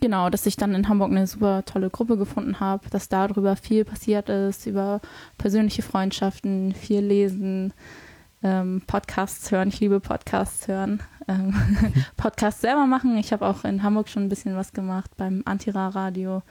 genau, 0.00 0.30
dass 0.30 0.46
ich 0.46 0.56
dann 0.56 0.74
in 0.74 0.88
Hamburg 0.88 1.10
eine 1.10 1.26
super 1.26 1.64
tolle 1.64 1.90
Gruppe 1.90 2.16
gefunden 2.16 2.60
habe, 2.60 2.90
dass 2.90 3.08
darüber 3.08 3.56
viel 3.56 3.84
passiert 3.84 4.28
ist, 4.28 4.66
über 4.66 5.00
persönliche 5.38 5.82
Freundschaften, 5.82 6.74
viel 6.74 7.00
lesen, 7.00 7.72
ähm, 8.42 8.82
Podcasts 8.86 9.50
hören. 9.50 9.68
Ich 9.68 9.80
liebe 9.80 10.00
Podcasts 10.00 10.68
hören. 10.68 11.02
Ähm, 11.28 11.54
Podcasts 12.16 12.60
selber 12.60 12.86
machen. 12.86 13.16
Ich 13.16 13.32
habe 13.32 13.46
auch 13.46 13.64
in 13.64 13.82
Hamburg 13.82 14.08
schon 14.08 14.24
ein 14.24 14.28
bisschen 14.28 14.56
was 14.56 14.72
gemacht 14.72 15.10
beim 15.16 15.42
Antira-Radio, 15.44 16.42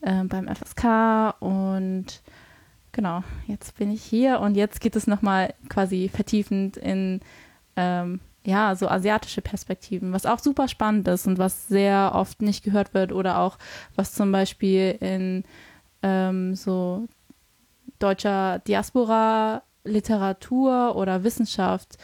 äh, 0.00 0.24
beim 0.24 0.48
FSK 0.48 1.34
und 1.40 2.22
genau, 2.92 3.22
jetzt 3.46 3.76
bin 3.76 3.92
ich 3.92 4.02
hier 4.02 4.40
und 4.40 4.56
jetzt 4.56 4.80
geht 4.80 4.96
es 4.96 5.06
nochmal 5.06 5.54
quasi 5.68 6.10
vertiefend 6.12 6.76
in 6.76 7.20
ähm, 7.76 8.20
ja, 8.44 8.74
so 8.74 8.88
asiatische 8.88 9.42
Perspektiven, 9.42 10.12
was 10.12 10.26
auch 10.26 10.38
super 10.38 10.66
spannend 10.66 11.06
ist 11.08 11.26
und 11.26 11.38
was 11.38 11.68
sehr 11.68 12.12
oft 12.14 12.40
nicht 12.42 12.64
gehört 12.64 12.94
wird 12.94 13.12
oder 13.12 13.38
auch 13.38 13.58
was 13.96 14.14
zum 14.14 14.32
Beispiel 14.32 14.96
in 15.00 15.44
ähm, 16.02 16.54
so 16.54 17.06
deutscher 17.98 18.60
Diaspora, 18.60 19.62
Literatur 19.84 20.96
oder 20.96 21.24
Wissenschaft 21.24 21.98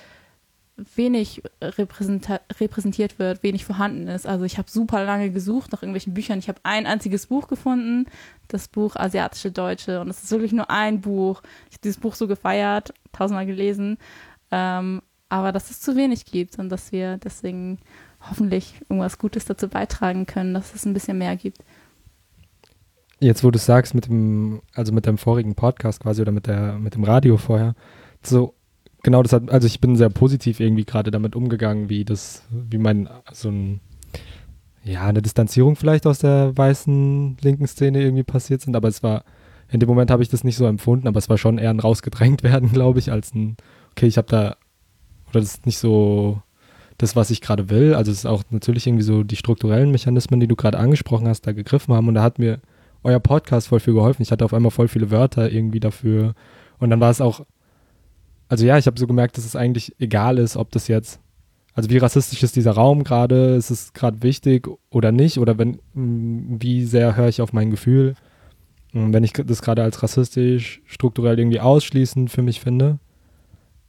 wenig 0.95 1.43
repräsentiert 1.63 3.19
wird, 3.19 3.43
wenig 3.43 3.65
vorhanden 3.65 4.09
ist. 4.09 4.27
Also 4.27 4.45
ich 4.45 4.59
habe 4.59 4.71
super 4.71 5.05
lange 5.05 5.31
gesucht 5.31 5.73
nach 5.73 5.83
irgendwelchen 5.83 6.13
Büchern. 6.13 6.39
Ich 6.39 6.49
habe 6.49 6.61
ein 6.65 6.87
einziges 6.87 7.27
Buch 7.27 7.49
gefunden, 7.49 8.07
das 8.49 8.69
Buch 8.69 8.95
Asiatische 8.97 9.51
Deutsche. 9.51 10.01
Und 10.01 10.11
es 10.11 10.23
ist 10.23 10.31
wirklich 10.31 10.53
nur 10.53 10.71
ein 10.71 11.01
Buch. 11.01 11.41
Ich 11.71 11.77
habe 11.77 11.83
dieses 11.85 11.99
Buch 11.99 12.15
so 12.15 12.29
gefeiert, 12.29 12.93
tausendmal 13.13 13.47
gelesen. 13.47 13.97
Ähm, 14.51 15.01
aber 15.29 15.51
dass 15.51 15.71
es 15.71 15.81
zu 15.81 15.97
wenig 15.97 16.27
gibt 16.27 16.59
und 16.59 16.69
dass 16.69 16.93
wir 16.93 17.17
deswegen 17.19 17.79
hoffentlich 18.21 18.75
irgendwas 18.89 19.19
Gutes 19.19 19.47
dazu 19.47 19.69
beitragen 19.69 20.27
können, 20.27 20.55
dass 20.55 20.75
es 20.75 20.85
ein 20.85 20.93
bisschen 20.93 21.19
mehr 21.19 21.37
gibt. 21.37 21.59
Jetzt, 23.19 23.45
wo 23.45 23.51
du 23.51 23.59
sagst, 23.59 23.95
mit 23.95 24.07
dem, 24.07 24.61
also 24.75 24.93
mit 24.93 25.07
deinem 25.07 25.19
vorigen 25.19 25.55
Podcast 25.55 26.01
quasi 26.01 26.21
oder 26.21 26.33
mit 26.33 26.47
der, 26.47 26.79
mit 26.79 26.95
dem 26.95 27.05
Radio 27.05 27.37
vorher, 27.39 27.75
so 28.23 28.55
genau 29.03 29.23
das 29.23 29.33
hat, 29.33 29.51
also 29.51 29.67
ich 29.67 29.81
bin 29.81 29.97
sehr 29.97 30.11
positiv 30.11 30.61
irgendwie 30.61 30.85
gerade 30.85 31.11
damit 31.11 31.35
umgegangen, 31.35 31.89
wie 31.89 32.05
das, 32.05 32.43
wie 32.51 32.79
mein, 32.79 33.09
so 33.33 33.49
ein, 33.49 33.81
ja, 34.85 35.07
eine 35.07 35.23
Distanzierung 35.23 35.77
vielleicht 35.77 36.07
aus 36.07 36.19
der 36.19 36.57
weißen 36.57 37.39
linken 37.41 37.67
Szene 37.67 38.03
irgendwie 38.03 38.23
passiert 38.23 38.61
sind, 38.61 38.77
aber 38.77 38.89
es 38.89 39.03
war, 39.03 39.25
in 39.71 39.81
dem 39.81 39.89
Moment 39.89 40.11
habe 40.11 40.23
ich 40.23 40.29
das 40.29 40.45
nicht 40.45 40.57
so 40.57 40.67
empfunden, 40.67 41.09
aber 41.09 41.19
es 41.19 41.29
war 41.29 41.39
schon 41.39 41.59
eher 41.59 41.71
ein 41.71 41.81
rausgedrängt 41.81 42.43
werden, 42.43 42.73
glaube 42.73 42.99
ich, 42.99 43.11
als 43.11 43.35
ein, 43.35 43.57
okay, 43.93 44.07
ich 44.07 44.19
habe 44.19 44.29
da 44.29 44.57
oder 45.31 45.41
das 45.41 45.55
ist 45.55 45.67
nicht 45.67 45.79
so 45.79 46.41
das, 46.99 47.17
was 47.17 47.31
ich 47.31 47.41
gerade 47.41 47.69
will. 47.69 47.95
Also 47.95 48.11
es 48.11 48.19
ist 48.19 48.27
auch 48.27 48.43
natürlich 48.51 48.87
irgendwie 48.87 49.05
so 49.05 49.23
die 49.23 49.37
strukturellen 49.37 49.91
Mechanismen, 49.91 50.41
die 50.41 50.47
du 50.47 50.57
gerade 50.57 50.79
angesprochen 50.79 51.29
hast, 51.29 51.47
da 51.47 51.53
gegriffen 51.53 51.95
haben. 51.95 52.09
Und 52.09 52.15
da 52.15 52.23
hat 52.23 52.39
mir 52.39 52.61
euer 53.07 53.21
Podcast 53.21 53.69
voll 53.69 53.81
viel 53.81 53.95
geholfen. 53.95 54.23
Ich 54.23 54.33
hatte 54.33 54.45
auf 54.45 54.53
einmal 54.53 54.71
voll 54.71 54.89
viele 54.89 55.11
Wörter 55.11 55.51
irgendwie 55.51 55.81
dafür. 55.81 56.35
Und 56.79 56.91
dann 56.91 57.01
war 57.01 57.11
es 57.11 57.21
auch, 57.21 57.47
also 58.49 58.67
ja, 58.67 58.77
ich 58.79 58.87
habe 58.87 58.99
so 58.99 59.07
gemerkt, 59.07 59.39
dass 59.39 59.45
es 59.45 59.57
eigentlich 59.57 59.95
egal 59.99 60.39
ist, 60.39 60.57
ob 60.57 60.71
das 60.73 60.89
jetzt, 60.89 61.21
also 61.73 61.89
wie 61.89 61.99
rassistisch 61.99 62.43
ist 62.43 62.57
dieser 62.57 62.73
Raum 62.73 63.05
gerade, 63.05 63.55
ist 63.55 63.71
es 63.71 63.93
gerade 63.93 64.23
wichtig 64.23 64.69
oder 64.91 65.13
nicht, 65.13 65.39
oder 65.39 65.57
wenn, 65.59 65.79
wie 65.95 66.85
sehr 66.85 67.17
höre 67.17 67.29
ich 67.29 67.41
auf 67.41 67.53
mein 67.53 67.71
Gefühl, 67.71 68.15
wenn 68.93 69.25
ich 69.25 69.33
das 69.33 69.63
gerade 69.63 69.83
als 69.83 70.03
rassistisch, 70.03 70.81
strukturell 70.87 71.39
irgendwie 71.39 71.61
ausschließend 71.61 72.31
für 72.31 72.43
mich 72.43 72.61
finde. 72.61 72.99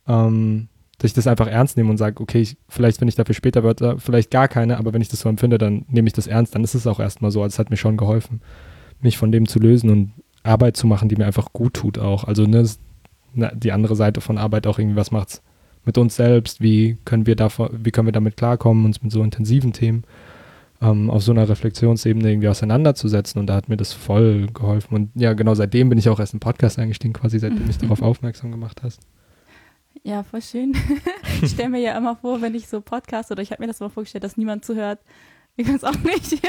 Ähm, 0.08 0.70
dass 0.98 1.10
ich 1.10 1.14
das 1.14 1.28
einfach 1.28 1.48
ernst 1.48 1.78
nehme 1.78 1.90
und 1.90 1.98
sage, 1.98 2.22
okay, 2.22 2.42
ich, 2.42 2.58
vielleicht 2.68 3.02
wenn 3.02 3.08
ich 3.08 3.16
dafür 3.16 3.36
später 3.36 3.64
Wörter, 3.64 4.00
vielleicht 4.00 4.32
gar 4.32 4.48
keine, 4.48 4.78
aber 4.78 4.94
wenn 4.94 5.02
ich 5.02 5.10
das 5.10 5.20
so 5.20 5.30
empfinde, 5.30 5.58
dann 5.58 5.86
nehme 5.90 6.08
ich 6.08 6.14
das 6.14 6.28
ernst, 6.28 6.56
dann 6.56 6.64
ist 6.64 6.74
es 6.74 6.88
auch 6.88 7.00
erstmal 7.00 7.30
so. 7.32 7.44
Also 7.44 7.54
es 7.54 7.60
hat 7.60 7.70
mir 7.70 7.78
schon 7.78 7.98
geholfen, 7.98 8.42
mich 9.02 9.18
von 9.18 9.32
dem 9.32 9.48
zu 9.48 9.60
lösen 9.60 9.90
und 9.90 10.12
Arbeit 10.44 10.78
zu 10.78 10.88
machen, 10.88 11.10
die 11.10 11.16
mir 11.16 11.26
einfach 11.26 11.54
gut 11.54 11.74
tut 11.74 12.00
auch. 12.00 12.24
Also 12.24 12.46
ne, 12.46 12.66
die 13.34 13.72
andere 13.72 13.96
Seite 13.96 14.22
von 14.22 14.38
Arbeit 14.38 14.68
auch 14.68 14.80
irgendwie, 14.80 14.96
was 14.96 15.12
macht's 15.12 15.42
mit 15.86 15.98
uns 15.98 16.16
selbst, 16.16 16.62
wie 16.62 16.98
können 17.06 17.26
wir 17.26 17.36
davon, 17.36 17.70
wie 17.72 17.92
können 17.92 18.08
wir 18.08 18.14
damit 18.14 18.38
klarkommen, 18.38 18.86
uns 18.86 19.02
mit 19.02 19.12
so 19.12 19.24
intensiven 19.24 19.74
Themen 19.74 20.04
ähm, 20.82 21.10
auf 21.10 21.24
so 21.24 21.32
einer 21.32 21.48
Reflexionsebene 21.48 22.30
irgendwie 22.30 22.50
auseinanderzusetzen 22.50 23.40
und 23.40 23.48
da 23.48 23.56
hat 23.56 23.70
mir 23.70 23.78
das 23.78 23.94
voll 23.94 24.48
geholfen. 24.54 24.96
Und 24.96 25.12
ja, 25.16 25.34
genau 25.34 25.56
seitdem 25.56 25.90
bin 25.90 25.98
ich 25.98 26.10
auch 26.10 26.20
erst 26.20 26.34
im 26.34 26.40
Podcast 26.40 26.78
eingestiegen, 26.78 27.14
quasi 27.14 27.40
seitdem 27.40 27.60
du 27.60 27.66
mich 27.66 27.78
darauf 27.78 28.02
aufmerksam 28.04 28.52
gemacht 28.52 28.84
hast. 28.84 29.02
Ja, 30.04 30.24
voll 30.24 30.42
schön. 30.42 30.76
ich 31.42 31.52
stelle 31.52 31.70
mir 31.70 31.82
ja 31.82 31.98
immer 31.98 32.16
vor, 32.16 32.42
wenn 32.42 32.54
ich 32.54 32.68
so 32.68 32.82
Podcast 32.82 33.32
oder 33.32 33.42
ich 33.42 33.52
habe 33.52 33.64
mir 33.64 33.68
das 33.68 33.80
mal 33.80 33.90
vorgestellt, 33.90 34.24
dass 34.24 34.38
niemand 34.38 34.64
zuhört. 34.64 35.00
Ich 35.58 35.66
kann 35.66 35.76
es 35.76 35.84
auch 35.84 35.98
nicht. 35.98 36.40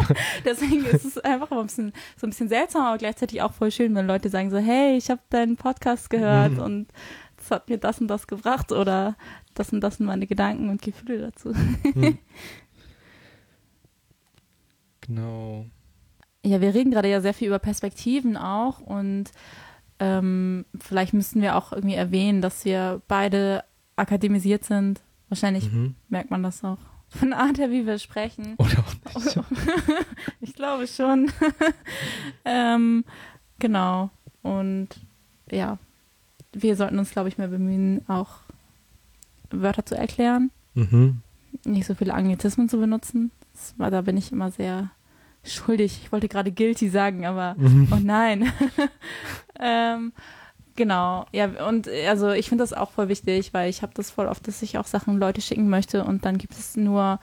Deswegen 0.44 0.84
ist 0.84 1.04
es 1.04 1.18
einfach 1.18 1.52
ein 1.52 1.66
bisschen, 1.66 1.92
so 2.16 2.26
ein 2.26 2.30
bisschen 2.30 2.48
seltsam, 2.48 2.82
aber 2.82 2.98
gleichzeitig 2.98 3.40
auch 3.40 3.52
voll 3.52 3.70
schön, 3.70 3.94
wenn 3.94 4.08
Leute 4.08 4.28
sagen 4.28 4.50
so, 4.50 4.58
hey, 4.58 4.96
ich 4.96 5.08
habe 5.08 5.22
deinen 5.30 5.56
Podcast 5.56 6.10
gehört 6.10 6.54
mhm. 6.54 6.58
und 6.58 6.88
das 7.36 7.50
hat 7.52 7.68
mir 7.68 7.78
das 7.78 8.00
und 8.00 8.08
das 8.08 8.26
gebracht 8.26 8.72
oder 8.72 9.16
das 9.54 9.72
und 9.72 9.80
das 9.80 9.98
sind 9.98 10.06
meine 10.06 10.26
Gedanken 10.26 10.68
und 10.68 10.82
Gefühle 10.82 11.30
dazu. 11.30 11.52
Mhm. 11.94 12.18
Genau. 15.06 15.66
Ja, 16.44 16.60
wir 16.60 16.74
reden 16.74 16.90
gerade 16.90 17.08
ja 17.08 17.20
sehr 17.20 17.32
viel 17.32 17.46
über 17.46 17.60
Perspektiven 17.60 18.36
auch 18.36 18.80
und 18.80 19.30
ähm, 20.00 20.64
vielleicht 20.80 21.14
müssten 21.14 21.42
wir 21.42 21.54
auch 21.54 21.72
irgendwie 21.72 21.94
erwähnen, 21.94 22.42
dass 22.42 22.64
wir 22.64 23.02
beide 23.06 23.62
akademisiert 23.94 24.64
sind. 24.64 25.00
Wahrscheinlich 25.28 25.70
mhm. 25.70 25.94
merkt 26.08 26.32
man 26.32 26.42
das 26.42 26.64
auch 26.64 26.78
von 27.08 27.30
der 27.30 27.38
Art 27.38 27.58
her, 27.58 27.70
wie 27.70 27.86
wir 27.86 27.98
sprechen. 27.98 28.54
Oder 28.58 28.78
auch 28.78 29.24
nicht. 29.24 29.36
ich 30.40 30.54
glaube 30.54 30.86
schon. 30.86 31.30
ähm, 32.44 33.04
genau. 33.58 34.10
Und 34.42 34.88
ja, 35.50 35.78
wir 36.52 36.76
sollten 36.76 36.98
uns, 36.98 37.10
glaube 37.10 37.28
ich, 37.28 37.38
mehr 37.38 37.48
bemühen, 37.48 38.02
auch 38.08 38.40
Wörter 39.50 39.86
zu 39.86 39.96
erklären. 39.96 40.50
Mhm. 40.74 41.22
Nicht 41.64 41.86
so 41.86 41.94
viele 41.94 42.14
Anglizismen 42.14 42.68
zu 42.68 42.78
benutzen. 42.78 43.30
Das, 43.52 43.74
da 43.78 44.00
bin 44.02 44.16
ich 44.16 44.32
immer 44.32 44.50
sehr 44.50 44.90
schuldig. 45.44 46.00
Ich 46.02 46.12
wollte 46.12 46.28
gerade 46.28 46.52
guilty 46.52 46.88
sagen, 46.88 47.24
aber 47.24 47.54
Mhm. 47.56 47.88
oh 47.92 47.98
nein. 48.02 48.52
ähm, 49.60 50.12
genau, 50.76 51.26
ja, 51.32 51.46
und 51.66 51.88
also 52.08 52.30
ich 52.30 52.48
finde 52.48 52.62
das 52.62 52.72
auch 52.72 52.90
voll 52.90 53.08
wichtig, 53.08 53.52
weil 53.54 53.68
ich 53.70 53.82
habe 53.82 53.92
das 53.94 54.10
voll 54.10 54.26
oft, 54.26 54.46
dass 54.46 54.62
ich 54.62 54.78
auch 54.78 54.86
Sachen 54.86 55.18
Leute 55.18 55.40
schicken 55.40 55.68
möchte 55.68 56.04
und 56.04 56.24
dann 56.24 56.38
gibt 56.38 56.52
es 56.52 56.76
nur 56.76 57.18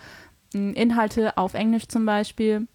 mh, 0.54 0.74
Inhalte 0.74 1.38
auf 1.38 1.54
Englisch 1.54 1.88
zum 1.88 2.06
Beispiel. 2.06 2.68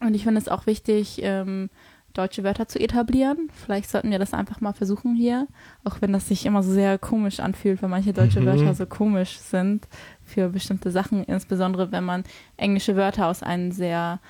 Und 0.00 0.14
ich 0.14 0.24
finde 0.24 0.40
es 0.40 0.48
auch 0.48 0.66
wichtig, 0.66 1.20
ähm, 1.22 1.70
deutsche 2.12 2.44
Wörter 2.44 2.66
zu 2.68 2.78
etablieren. 2.78 3.50
Vielleicht 3.52 3.90
sollten 3.90 4.10
wir 4.10 4.18
das 4.18 4.32
einfach 4.32 4.60
mal 4.60 4.72
versuchen 4.72 5.14
hier, 5.14 5.46
auch 5.84 6.00
wenn 6.00 6.12
das 6.12 6.28
sich 6.28 6.46
immer 6.46 6.62
so 6.62 6.72
sehr 6.72 6.98
komisch 6.98 7.40
anfühlt, 7.40 7.82
weil 7.82 7.90
manche 7.90 8.12
deutsche 8.14 8.40
Mhm. 8.40 8.46
Wörter 8.46 8.74
so 8.74 8.86
komisch 8.86 9.38
sind 9.38 9.86
für 10.24 10.48
bestimmte 10.48 10.90
Sachen, 10.90 11.24
insbesondere 11.24 11.92
wenn 11.92 12.04
man 12.04 12.24
englische 12.56 12.96
Wörter 12.96 13.26
aus 13.26 13.42
einem 13.42 13.70
sehr 13.70 14.20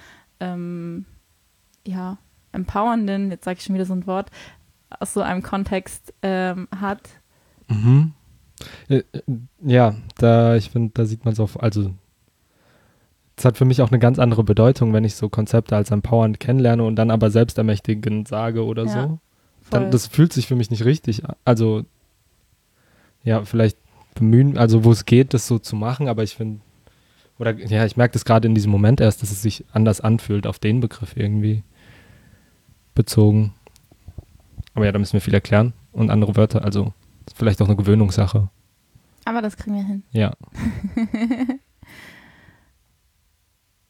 ähm, 0.41 1.05
ja, 1.85 2.19
empowernden, 2.53 3.31
jetzt 3.31 3.45
sage 3.45 3.59
ich 3.59 3.65
schon 3.65 3.75
wieder 3.75 3.85
so 3.87 3.95
ein 3.95 4.07
Wort, 4.07 4.31
aus 4.91 5.15
so 5.15 5.21
einem 5.21 5.43
Kontext 5.43 6.15
ähm, 6.23 6.69
hat. 6.81 7.01
Mhm. 7.69 8.13
Äh, 8.89 9.03
äh, 9.13 9.23
Ja, 9.65 9.95
da, 10.19 10.57
ich 10.57 10.71
finde, 10.71 10.93
da 10.95 11.05
sieht 11.05 11.25
man 11.25 11.33
es 11.33 11.41
auf, 11.41 11.63
also 11.63 11.93
es 13.37 13.45
hat 13.45 13.59
für 13.59 13.65
mich 13.67 13.83
auch 13.83 13.91
eine 13.91 13.99
ganz 13.99 14.19
andere 14.19 14.45
Bedeutung, 14.45 14.93
wenn 14.93 15.05
ich 15.05 15.15
so 15.15 15.29
Konzepte 15.29 15.77
als 15.77 15.91
empowernd 15.91 16.41
kennenlerne 16.41 16.83
und 16.85 16.97
dann 16.97 17.11
aber 17.11 17.31
selbstermächtigend 17.31 18.29
sage 18.29 18.65
oder 18.65 18.85
Ja, 18.85 18.91
so. 18.91 18.99
Voll. 18.99 19.19
Dann, 19.71 19.91
das 19.91 20.07
fühlt 20.07 20.33
sich 20.33 20.47
für 20.47 20.57
mich 20.57 20.71
nicht 20.71 20.85
richtig 20.85 21.25
an. 21.29 21.35
Also, 21.45 21.85
ja, 23.25 23.45
vielleicht 23.45 23.77
bemühen, 24.15 24.57
also 24.57 24.85
wo 24.85 24.93
es 24.93 25.05
geht, 25.05 25.35
das 25.35 25.47
so 25.47 25.59
zu 25.59 25.77
machen, 25.77 26.09
aber 26.09 26.23
ich 26.23 26.35
finde, 26.35 26.61
oder 27.39 27.53
ja, 27.53 27.85
ich 27.85 27.97
merke 27.97 28.13
das 28.15 28.25
gerade 28.25 28.49
in 28.49 28.55
diesem 28.55 28.71
Moment 28.71 29.01
erst, 29.01 29.23
dass 29.23 29.31
es 29.31 29.43
sich 29.43 29.67
anders 29.73 30.01
anfühlt, 30.01 30.47
auf 30.47 30.59
den 30.59 30.81
Begriff 30.81 31.17
irgendwie 31.17 31.63
bezogen. 32.95 33.53
Aber 34.77 34.85
ja, 34.85 34.93
da 34.93 34.99
müssen 35.01 35.15
wir 35.15 35.21
viel 35.21 35.35
erklären 35.35 35.73
und 35.91 36.11
andere 36.11 36.37
Wörter, 36.37 36.63
also 36.65 36.93
ist 37.27 37.37
vielleicht 37.37 37.61
auch 37.61 37.67
eine 37.67 37.77
Gewöhnungssache. 37.77 38.49
Aber 39.25 39.43
das 39.43 39.57
kriegen 39.57 39.75
wir 39.75 39.85
hin. 39.85 40.05
Ja. 40.13 40.33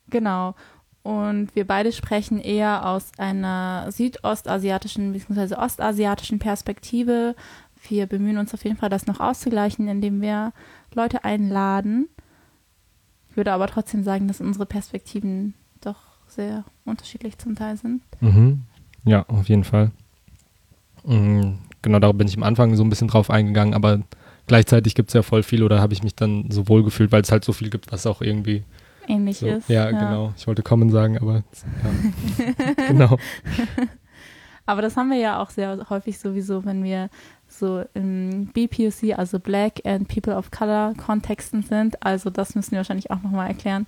Genau. 0.09 0.55
Und 1.03 1.55
wir 1.55 1.67
beide 1.67 1.93
sprechen 1.93 2.39
eher 2.41 2.87
aus 2.87 3.13
einer 3.19 3.91
südostasiatischen 3.93 5.13
bzw. 5.13 5.55
ostasiatischen 5.55 6.39
Perspektive. 6.39 7.37
Wir 7.89 8.07
bemühen 8.07 8.39
uns 8.39 8.53
auf 8.55 8.65
jeden 8.65 8.77
Fall, 8.77 8.89
das 8.89 9.07
noch 9.07 9.21
auszugleichen, 9.21 9.87
indem 9.87 10.21
wir 10.21 10.53
Leute 10.95 11.25
einladen. 11.25 12.09
Ich 13.31 13.37
würde 13.37 13.53
aber 13.53 13.69
trotzdem 13.69 14.03
sagen, 14.03 14.27
dass 14.27 14.41
unsere 14.41 14.67
Perspektiven 14.67 15.55
doch 15.81 15.99
sehr 16.27 16.65
unterschiedlich 16.85 17.39
zum 17.39 17.55
Teil 17.55 17.77
sind. 17.77 18.03
Mhm. 18.21 18.63
Ja, 19.05 19.25
auf 19.29 19.49
jeden 19.49 19.65
Fall. 19.65 19.93
Mhm, 21.07 21.59
genau, 21.83 21.99
darauf 21.99 22.17
bin 22.17 22.29
ich 22.29 22.37
am 22.37 22.43
Anfang 22.43 22.75
so 22.77 22.85
ein 22.85 22.91
bisschen 22.91 23.09
drauf 23.09 23.31
eingegangen, 23.31 23.75
aber 23.75 24.01
gleichzeitig 24.47 24.95
gibt 24.95 25.11
es 25.11 25.15
ja 25.15 25.23
voll 25.23 25.43
viel 25.43 25.63
oder 25.63 25.81
habe 25.81 25.93
ich 25.93 26.03
mich 26.03 26.15
dann 26.15 26.51
so 26.51 26.69
wohl 26.69 26.83
gefühlt, 26.83 27.13
weil 27.13 27.23
es 27.23 27.33
halt 27.33 27.45
so 27.45 27.53
viel 27.53 27.71
gibt, 27.71 27.93
was 27.93 28.07
auch 28.07 28.21
irgendwie 28.23 28.65
Ähnlich 29.09 29.39
so. 29.39 29.47
ist. 29.47 29.69
Ja, 29.69 29.91
genau. 29.91 30.33
Ich 30.37 30.47
wollte 30.47 30.63
kommen 30.63 30.91
sagen, 30.91 31.19
aber 31.19 31.35
ja. 31.35 32.85
genau. 32.89 33.17
Aber 34.69 34.83
das 34.83 34.97
haben 34.97 35.11
wir 35.11 35.19
ja 35.19 35.41
auch 35.41 35.51
sehr 35.51 35.87
häufig 35.91 36.19
sowieso, 36.19 36.65
wenn 36.65 36.83
wir 36.83 37.09
so 37.47 37.85
im 37.95 38.47
BPOC, 38.47 39.17
also 39.17 39.39
Black 39.39 39.81
and 39.85 40.09
People 40.09 40.35
of 40.35 40.51
Color 40.51 40.95
Kontexten 40.95 41.63
sind. 41.63 42.03
Also 42.05 42.31
das 42.31 42.57
müssen 42.57 42.73
wir 42.73 42.79
wahrscheinlich 42.79 43.13
auch 43.13 43.23
nochmal 43.23 43.47
erklären. 43.47 43.87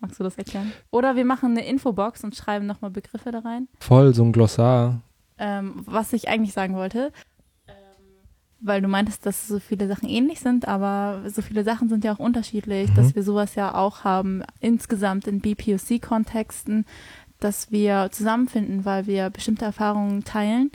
Magst 0.00 0.18
du 0.18 0.24
das 0.24 0.36
erklären? 0.36 0.72
Oder 0.90 1.14
wir 1.14 1.24
machen 1.24 1.52
eine 1.52 1.64
Infobox 1.64 2.24
und 2.24 2.34
schreiben 2.34 2.66
nochmal 2.66 2.90
Begriffe 2.90 3.30
da 3.30 3.38
rein. 3.38 3.68
Voll 3.78 4.12
so 4.14 4.24
ein 4.24 4.32
Glossar. 4.32 5.00
Ähm, 5.38 5.82
was 5.86 6.12
ich 6.12 6.28
eigentlich 6.28 6.54
sagen 6.54 6.74
wollte, 6.76 7.12
weil 8.60 8.80
du 8.80 8.88
meintest, 8.88 9.26
dass 9.26 9.46
so 9.46 9.58
viele 9.60 9.86
Sachen 9.86 10.08
ähnlich 10.08 10.40
sind, 10.40 10.66
aber 10.66 11.22
so 11.28 11.42
viele 11.42 11.62
Sachen 11.62 11.88
sind 11.88 12.04
ja 12.04 12.14
auch 12.14 12.18
unterschiedlich, 12.18 12.90
Mhm. 12.90 12.94
dass 12.94 13.14
wir 13.14 13.22
sowas 13.22 13.54
ja 13.54 13.74
auch 13.74 14.04
haben 14.04 14.42
insgesamt 14.60 15.26
in 15.26 15.40
BPOC-Kontexten, 15.40 16.86
dass 17.38 17.70
wir 17.70 18.08
zusammenfinden, 18.12 18.84
weil 18.86 19.06
wir 19.06 19.28
bestimmte 19.30 19.66
Erfahrungen 19.66 20.24
teilen, 20.24 20.72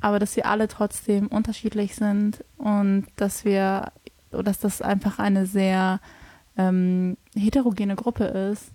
aber 0.00 0.18
dass 0.18 0.34
wir 0.34 0.46
alle 0.46 0.66
trotzdem 0.66 1.28
unterschiedlich 1.28 1.94
sind 1.94 2.44
und 2.58 3.06
dass 3.16 3.44
wir, 3.44 3.92
dass 4.32 4.58
das 4.58 4.82
einfach 4.82 5.20
eine 5.20 5.46
sehr 5.46 6.00
ähm, 6.58 7.16
heterogene 7.36 7.94
Gruppe 7.94 8.24
ist. 8.24 8.72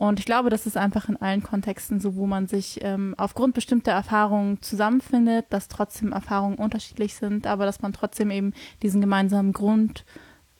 Und 0.00 0.18
ich 0.18 0.24
glaube, 0.24 0.48
das 0.48 0.64
ist 0.66 0.78
einfach 0.78 1.10
in 1.10 1.18
allen 1.18 1.42
Kontexten 1.42 2.00
so, 2.00 2.16
wo 2.16 2.26
man 2.26 2.46
sich 2.46 2.78
ähm, 2.80 3.14
aufgrund 3.18 3.52
bestimmter 3.52 3.92
Erfahrungen 3.92 4.62
zusammenfindet, 4.62 5.44
dass 5.50 5.68
trotzdem 5.68 6.12
Erfahrungen 6.12 6.56
unterschiedlich 6.56 7.12
sind, 7.12 7.46
aber 7.46 7.66
dass 7.66 7.82
man 7.82 7.92
trotzdem 7.92 8.30
eben 8.30 8.54
diesen 8.82 9.02
gemeinsamen 9.02 9.52
Grund 9.52 10.06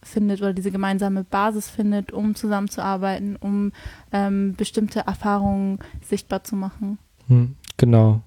findet 0.03 0.43
oder 0.43 0.53
diese 0.53 0.71
gemeinsame 0.71 1.25
Basis 1.25 1.71
findet, 1.71 2.13
um 2.13 2.35
zusammenzuarbeiten, 2.35 3.37
um 3.37 3.73
ähm, 4.13 4.57
bestimmte 4.57 5.01
Erfahrungen 5.01 5.79
sichtbar 6.03 6.45
zu 6.45 6.55
machen. 6.55 6.99
Hm, 7.29 7.57
genau. 7.79 8.21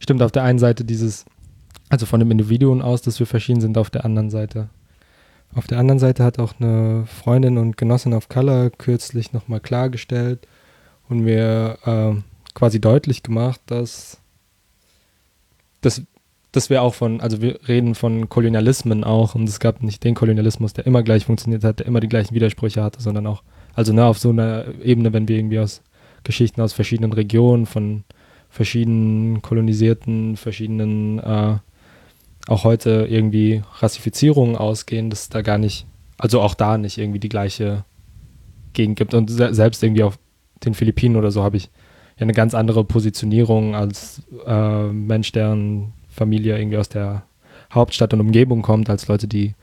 Stimmt, 0.00 0.22
auf 0.22 0.32
der 0.32 0.44
einen 0.44 0.58
Seite 0.58 0.86
dieses, 0.86 1.26
also 1.90 2.06
von 2.06 2.20
dem 2.20 2.30
Individuum 2.30 2.80
aus, 2.80 3.02
dass 3.02 3.18
wir 3.18 3.26
verschieden 3.26 3.60
sind, 3.60 3.76
auf 3.76 3.90
der 3.90 4.06
anderen 4.06 4.30
Seite. 4.30 4.70
Auf 5.54 5.66
der 5.66 5.78
anderen 5.78 5.98
Seite 6.00 6.24
hat 6.24 6.38
auch 6.38 6.54
eine 6.58 7.06
Freundin 7.06 7.58
und 7.58 7.76
Genossin 7.76 8.12
of 8.12 8.28
Color 8.28 8.70
kürzlich 8.70 9.32
nochmal 9.32 9.60
klargestellt 9.60 10.46
und 11.08 11.20
mir 11.20 11.78
äh, 11.84 12.20
quasi 12.54 12.80
deutlich 12.80 13.22
gemacht, 13.22 13.60
dass, 13.66 14.18
dass, 15.80 16.02
dass 16.50 16.70
wir 16.70 16.82
auch 16.82 16.94
von, 16.94 17.20
also 17.20 17.40
wir 17.40 17.60
reden 17.68 17.94
von 17.94 18.28
Kolonialismen 18.28 19.04
auch 19.04 19.34
und 19.36 19.48
es 19.48 19.60
gab 19.60 19.82
nicht 19.82 20.02
den 20.02 20.14
Kolonialismus, 20.14 20.72
der 20.72 20.86
immer 20.86 21.02
gleich 21.02 21.26
funktioniert 21.26 21.62
hat, 21.62 21.80
der 21.80 21.86
immer 21.86 22.00
die 22.00 22.08
gleichen 22.08 22.34
Widersprüche 22.34 22.82
hatte, 22.82 23.00
sondern 23.00 23.26
auch, 23.26 23.42
also 23.74 23.92
ne, 23.92 24.04
auf 24.04 24.18
so 24.18 24.30
einer 24.30 24.66
Ebene, 24.82 25.12
wenn 25.12 25.28
wir 25.28 25.36
irgendwie 25.36 25.60
aus 25.60 25.82
Geschichten 26.24 26.60
aus 26.62 26.72
verschiedenen 26.72 27.12
Regionen, 27.12 27.66
von 27.66 28.02
verschiedenen 28.48 29.42
kolonisierten, 29.42 30.36
verschiedenen, 30.36 31.18
äh, 31.18 31.58
auch 32.46 32.64
heute 32.64 33.06
irgendwie 33.08 33.62
Rassifizierungen 33.78 34.56
ausgehen, 34.56 35.10
dass 35.10 35.22
es 35.22 35.28
da 35.28 35.42
gar 35.42 35.58
nicht, 35.58 35.86
also 36.18 36.40
auch 36.40 36.54
da 36.54 36.78
nicht 36.78 36.98
irgendwie 36.98 37.20
die 37.20 37.28
gleiche 37.28 37.84
Gegend 38.72 38.96
gibt. 38.96 39.14
Und 39.14 39.30
se 39.30 39.54
selbst 39.54 39.82
irgendwie 39.82 40.02
auf 40.02 40.18
den 40.64 40.74
Philippinen 40.74 41.16
oder 41.16 41.30
so 41.30 41.42
habe 41.42 41.56
ich 41.56 41.70
ja 42.16 42.22
eine 42.22 42.32
ganz 42.32 42.54
andere 42.54 42.84
Positionierung 42.84 43.74
als 43.74 44.22
äh, 44.46 44.84
Mensch, 44.88 45.32
deren 45.32 45.92
Familie 46.08 46.58
irgendwie 46.58 46.78
aus 46.78 46.88
der 46.88 47.22
Hauptstadt 47.72 48.12
und 48.14 48.20
Umgebung 48.20 48.62
kommt, 48.62 48.88
als 48.88 49.08
Leute, 49.08 49.26
die 49.26 49.54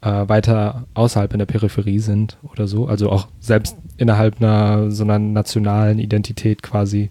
äh, 0.00 0.28
weiter 0.28 0.86
außerhalb 0.94 1.32
in 1.32 1.40
der 1.40 1.46
Peripherie 1.46 1.98
sind 1.98 2.38
oder 2.42 2.66
so. 2.66 2.86
Also 2.86 3.10
auch 3.10 3.28
selbst 3.40 3.76
innerhalb 3.96 4.40
einer 4.40 4.90
so 4.90 5.04
einer 5.04 5.18
nationalen 5.18 5.98
Identität 5.98 6.62
quasi, 6.62 7.10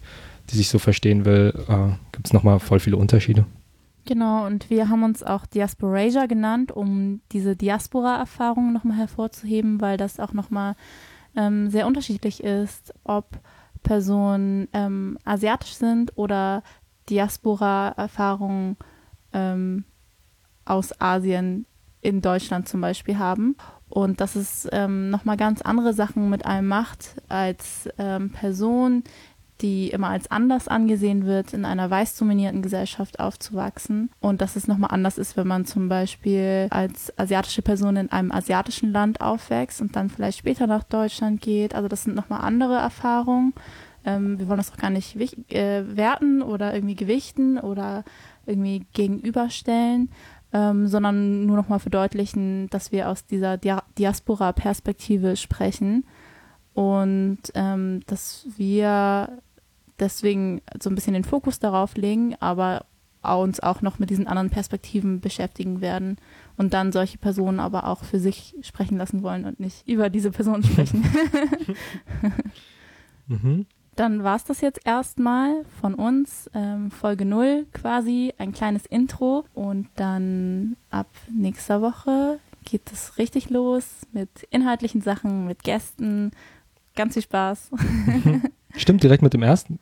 die 0.50 0.56
sich 0.56 0.68
so 0.68 0.78
verstehen 0.78 1.24
will, 1.24 1.52
äh, 1.68 1.92
gibt 2.12 2.26
es 2.26 2.32
nochmal 2.32 2.58
voll 2.58 2.80
viele 2.80 2.96
Unterschiede. 2.96 3.44
Genau, 4.06 4.44
und 4.46 4.68
wir 4.68 4.90
haben 4.90 5.02
uns 5.02 5.22
auch 5.22 5.46
Diasporasia 5.46 6.26
genannt, 6.26 6.72
um 6.72 7.22
diese 7.32 7.56
Diaspora-Erfahrung 7.56 8.72
nochmal 8.72 8.98
hervorzuheben, 8.98 9.80
weil 9.80 9.96
das 9.96 10.20
auch 10.20 10.34
nochmal 10.34 10.76
ähm, 11.36 11.70
sehr 11.70 11.86
unterschiedlich 11.86 12.44
ist, 12.44 12.92
ob 13.04 13.40
Personen 13.82 14.68
ähm, 14.74 15.18
asiatisch 15.24 15.74
sind 15.74 16.12
oder 16.16 16.62
Diaspora-Erfahrungen 17.08 18.76
ähm, 19.32 19.84
aus 20.66 21.00
Asien 21.00 21.66
in 22.02 22.20
Deutschland 22.20 22.68
zum 22.68 22.82
Beispiel 22.82 23.18
haben. 23.18 23.56
Und 23.88 24.20
dass 24.20 24.34
es 24.34 24.68
ähm, 24.72 25.10
nochmal 25.10 25.36
ganz 25.36 25.62
andere 25.62 25.94
Sachen 25.94 26.28
mit 26.28 26.44
einem 26.44 26.68
macht, 26.68 27.22
als 27.28 27.88
ähm, 27.96 28.30
Person, 28.30 29.04
die 29.64 29.88
immer 29.88 30.10
als 30.10 30.30
anders 30.30 30.68
angesehen 30.68 31.24
wird, 31.24 31.54
in 31.54 31.64
einer 31.64 31.88
weiß 31.88 32.18
dominierten 32.18 32.60
Gesellschaft 32.60 33.18
aufzuwachsen. 33.18 34.10
Und 34.20 34.42
dass 34.42 34.56
es 34.56 34.68
nochmal 34.68 34.90
anders 34.92 35.16
ist, 35.16 35.38
wenn 35.38 35.46
man 35.46 35.64
zum 35.64 35.88
Beispiel 35.88 36.66
als 36.68 37.18
asiatische 37.18 37.62
Person 37.62 37.96
in 37.96 38.12
einem 38.12 38.30
asiatischen 38.30 38.92
Land 38.92 39.22
aufwächst 39.22 39.80
und 39.80 39.96
dann 39.96 40.10
vielleicht 40.10 40.38
später 40.38 40.66
nach 40.66 40.84
Deutschland 40.84 41.40
geht. 41.40 41.74
Also 41.74 41.88
das 41.88 42.02
sind 42.02 42.14
nochmal 42.14 42.42
andere 42.42 42.74
Erfahrungen. 42.74 43.54
Ähm, 44.04 44.38
wir 44.38 44.48
wollen 44.48 44.58
das 44.58 44.70
auch 44.70 44.76
gar 44.76 44.90
nicht 44.90 45.16
äh, 45.50 45.96
werten 45.96 46.42
oder 46.42 46.74
irgendwie 46.74 46.96
gewichten 46.96 47.58
oder 47.58 48.04
irgendwie 48.44 48.84
gegenüberstellen, 48.92 50.10
ähm, 50.52 50.88
sondern 50.88 51.46
nur 51.46 51.56
nochmal 51.56 51.78
verdeutlichen, 51.78 52.68
dass 52.68 52.92
wir 52.92 53.08
aus 53.08 53.24
dieser 53.24 53.56
Dia 53.56 53.82
Diaspora-Perspektive 53.96 55.36
sprechen 55.36 56.04
und 56.74 57.38
ähm, 57.54 58.00
dass 58.06 58.46
wir 58.58 59.38
deswegen 60.00 60.60
so 60.80 60.90
ein 60.90 60.94
bisschen 60.94 61.14
den 61.14 61.24
Fokus 61.24 61.58
darauf 61.58 61.96
legen, 61.96 62.34
aber 62.40 62.86
uns 63.22 63.60
auch 63.60 63.80
noch 63.80 63.98
mit 63.98 64.10
diesen 64.10 64.26
anderen 64.26 64.50
Perspektiven 64.50 65.20
beschäftigen 65.20 65.80
werden 65.80 66.18
und 66.58 66.74
dann 66.74 66.92
solche 66.92 67.16
Personen 67.16 67.58
aber 67.58 67.86
auch 67.86 68.04
für 68.04 68.18
sich 68.18 68.54
sprechen 68.60 68.98
lassen 68.98 69.22
wollen 69.22 69.46
und 69.46 69.60
nicht 69.60 69.88
über 69.88 70.10
diese 70.10 70.30
Person 70.30 70.62
sprechen. 70.62 71.04
mhm. 73.26 73.66
Dann 73.96 74.24
war 74.24 74.36
es 74.36 74.44
das 74.44 74.60
jetzt 74.60 74.80
erstmal 74.84 75.64
von 75.80 75.94
uns, 75.94 76.50
ähm, 76.52 76.90
Folge 76.90 77.24
0 77.24 77.66
quasi, 77.72 78.34
ein 78.38 78.52
kleines 78.52 78.86
Intro 78.86 79.44
und 79.54 79.88
dann 79.94 80.76
ab 80.90 81.06
nächster 81.32 81.80
Woche 81.80 82.40
geht 82.64 82.90
es 82.92 83.18
richtig 83.18 83.50
los 83.50 83.86
mit 84.12 84.48
inhaltlichen 84.50 85.00
Sachen, 85.00 85.46
mit 85.46 85.62
Gästen. 85.62 86.32
Ganz 86.96 87.14
viel 87.14 87.22
Spaß. 87.22 87.70
Stimmt, 88.76 89.02
direkt 89.02 89.22
mit 89.22 89.32
dem 89.34 89.42
ersten 89.42 89.78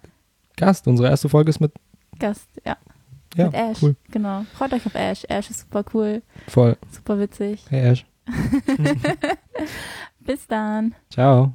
Gast. 0.57 0.87
Unsere 0.87 1.09
erste 1.09 1.29
Folge 1.29 1.51
ist 1.51 1.61
mit 1.61 1.73
Gast, 2.19 2.49
ja. 2.65 2.77
Ja, 3.37 3.47
mit 3.47 3.55
Ash. 3.55 3.83
cool. 3.83 3.97
Genau. 4.11 4.45
Freut 4.55 4.73
euch 4.75 4.85
auf 4.87 4.95
Ash. 4.95 5.25
Ash 5.29 5.51
ist 5.51 5.61
super 5.61 5.85
cool. 5.95 6.23
Voll. 6.49 6.77
Super 6.91 7.19
witzig. 7.19 7.65
Hey 7.71 7.93
Ash. 7.93 8.07
Bis 10.21 10.47
dann. 10.47 10.95
Ciao. 11.11 11.55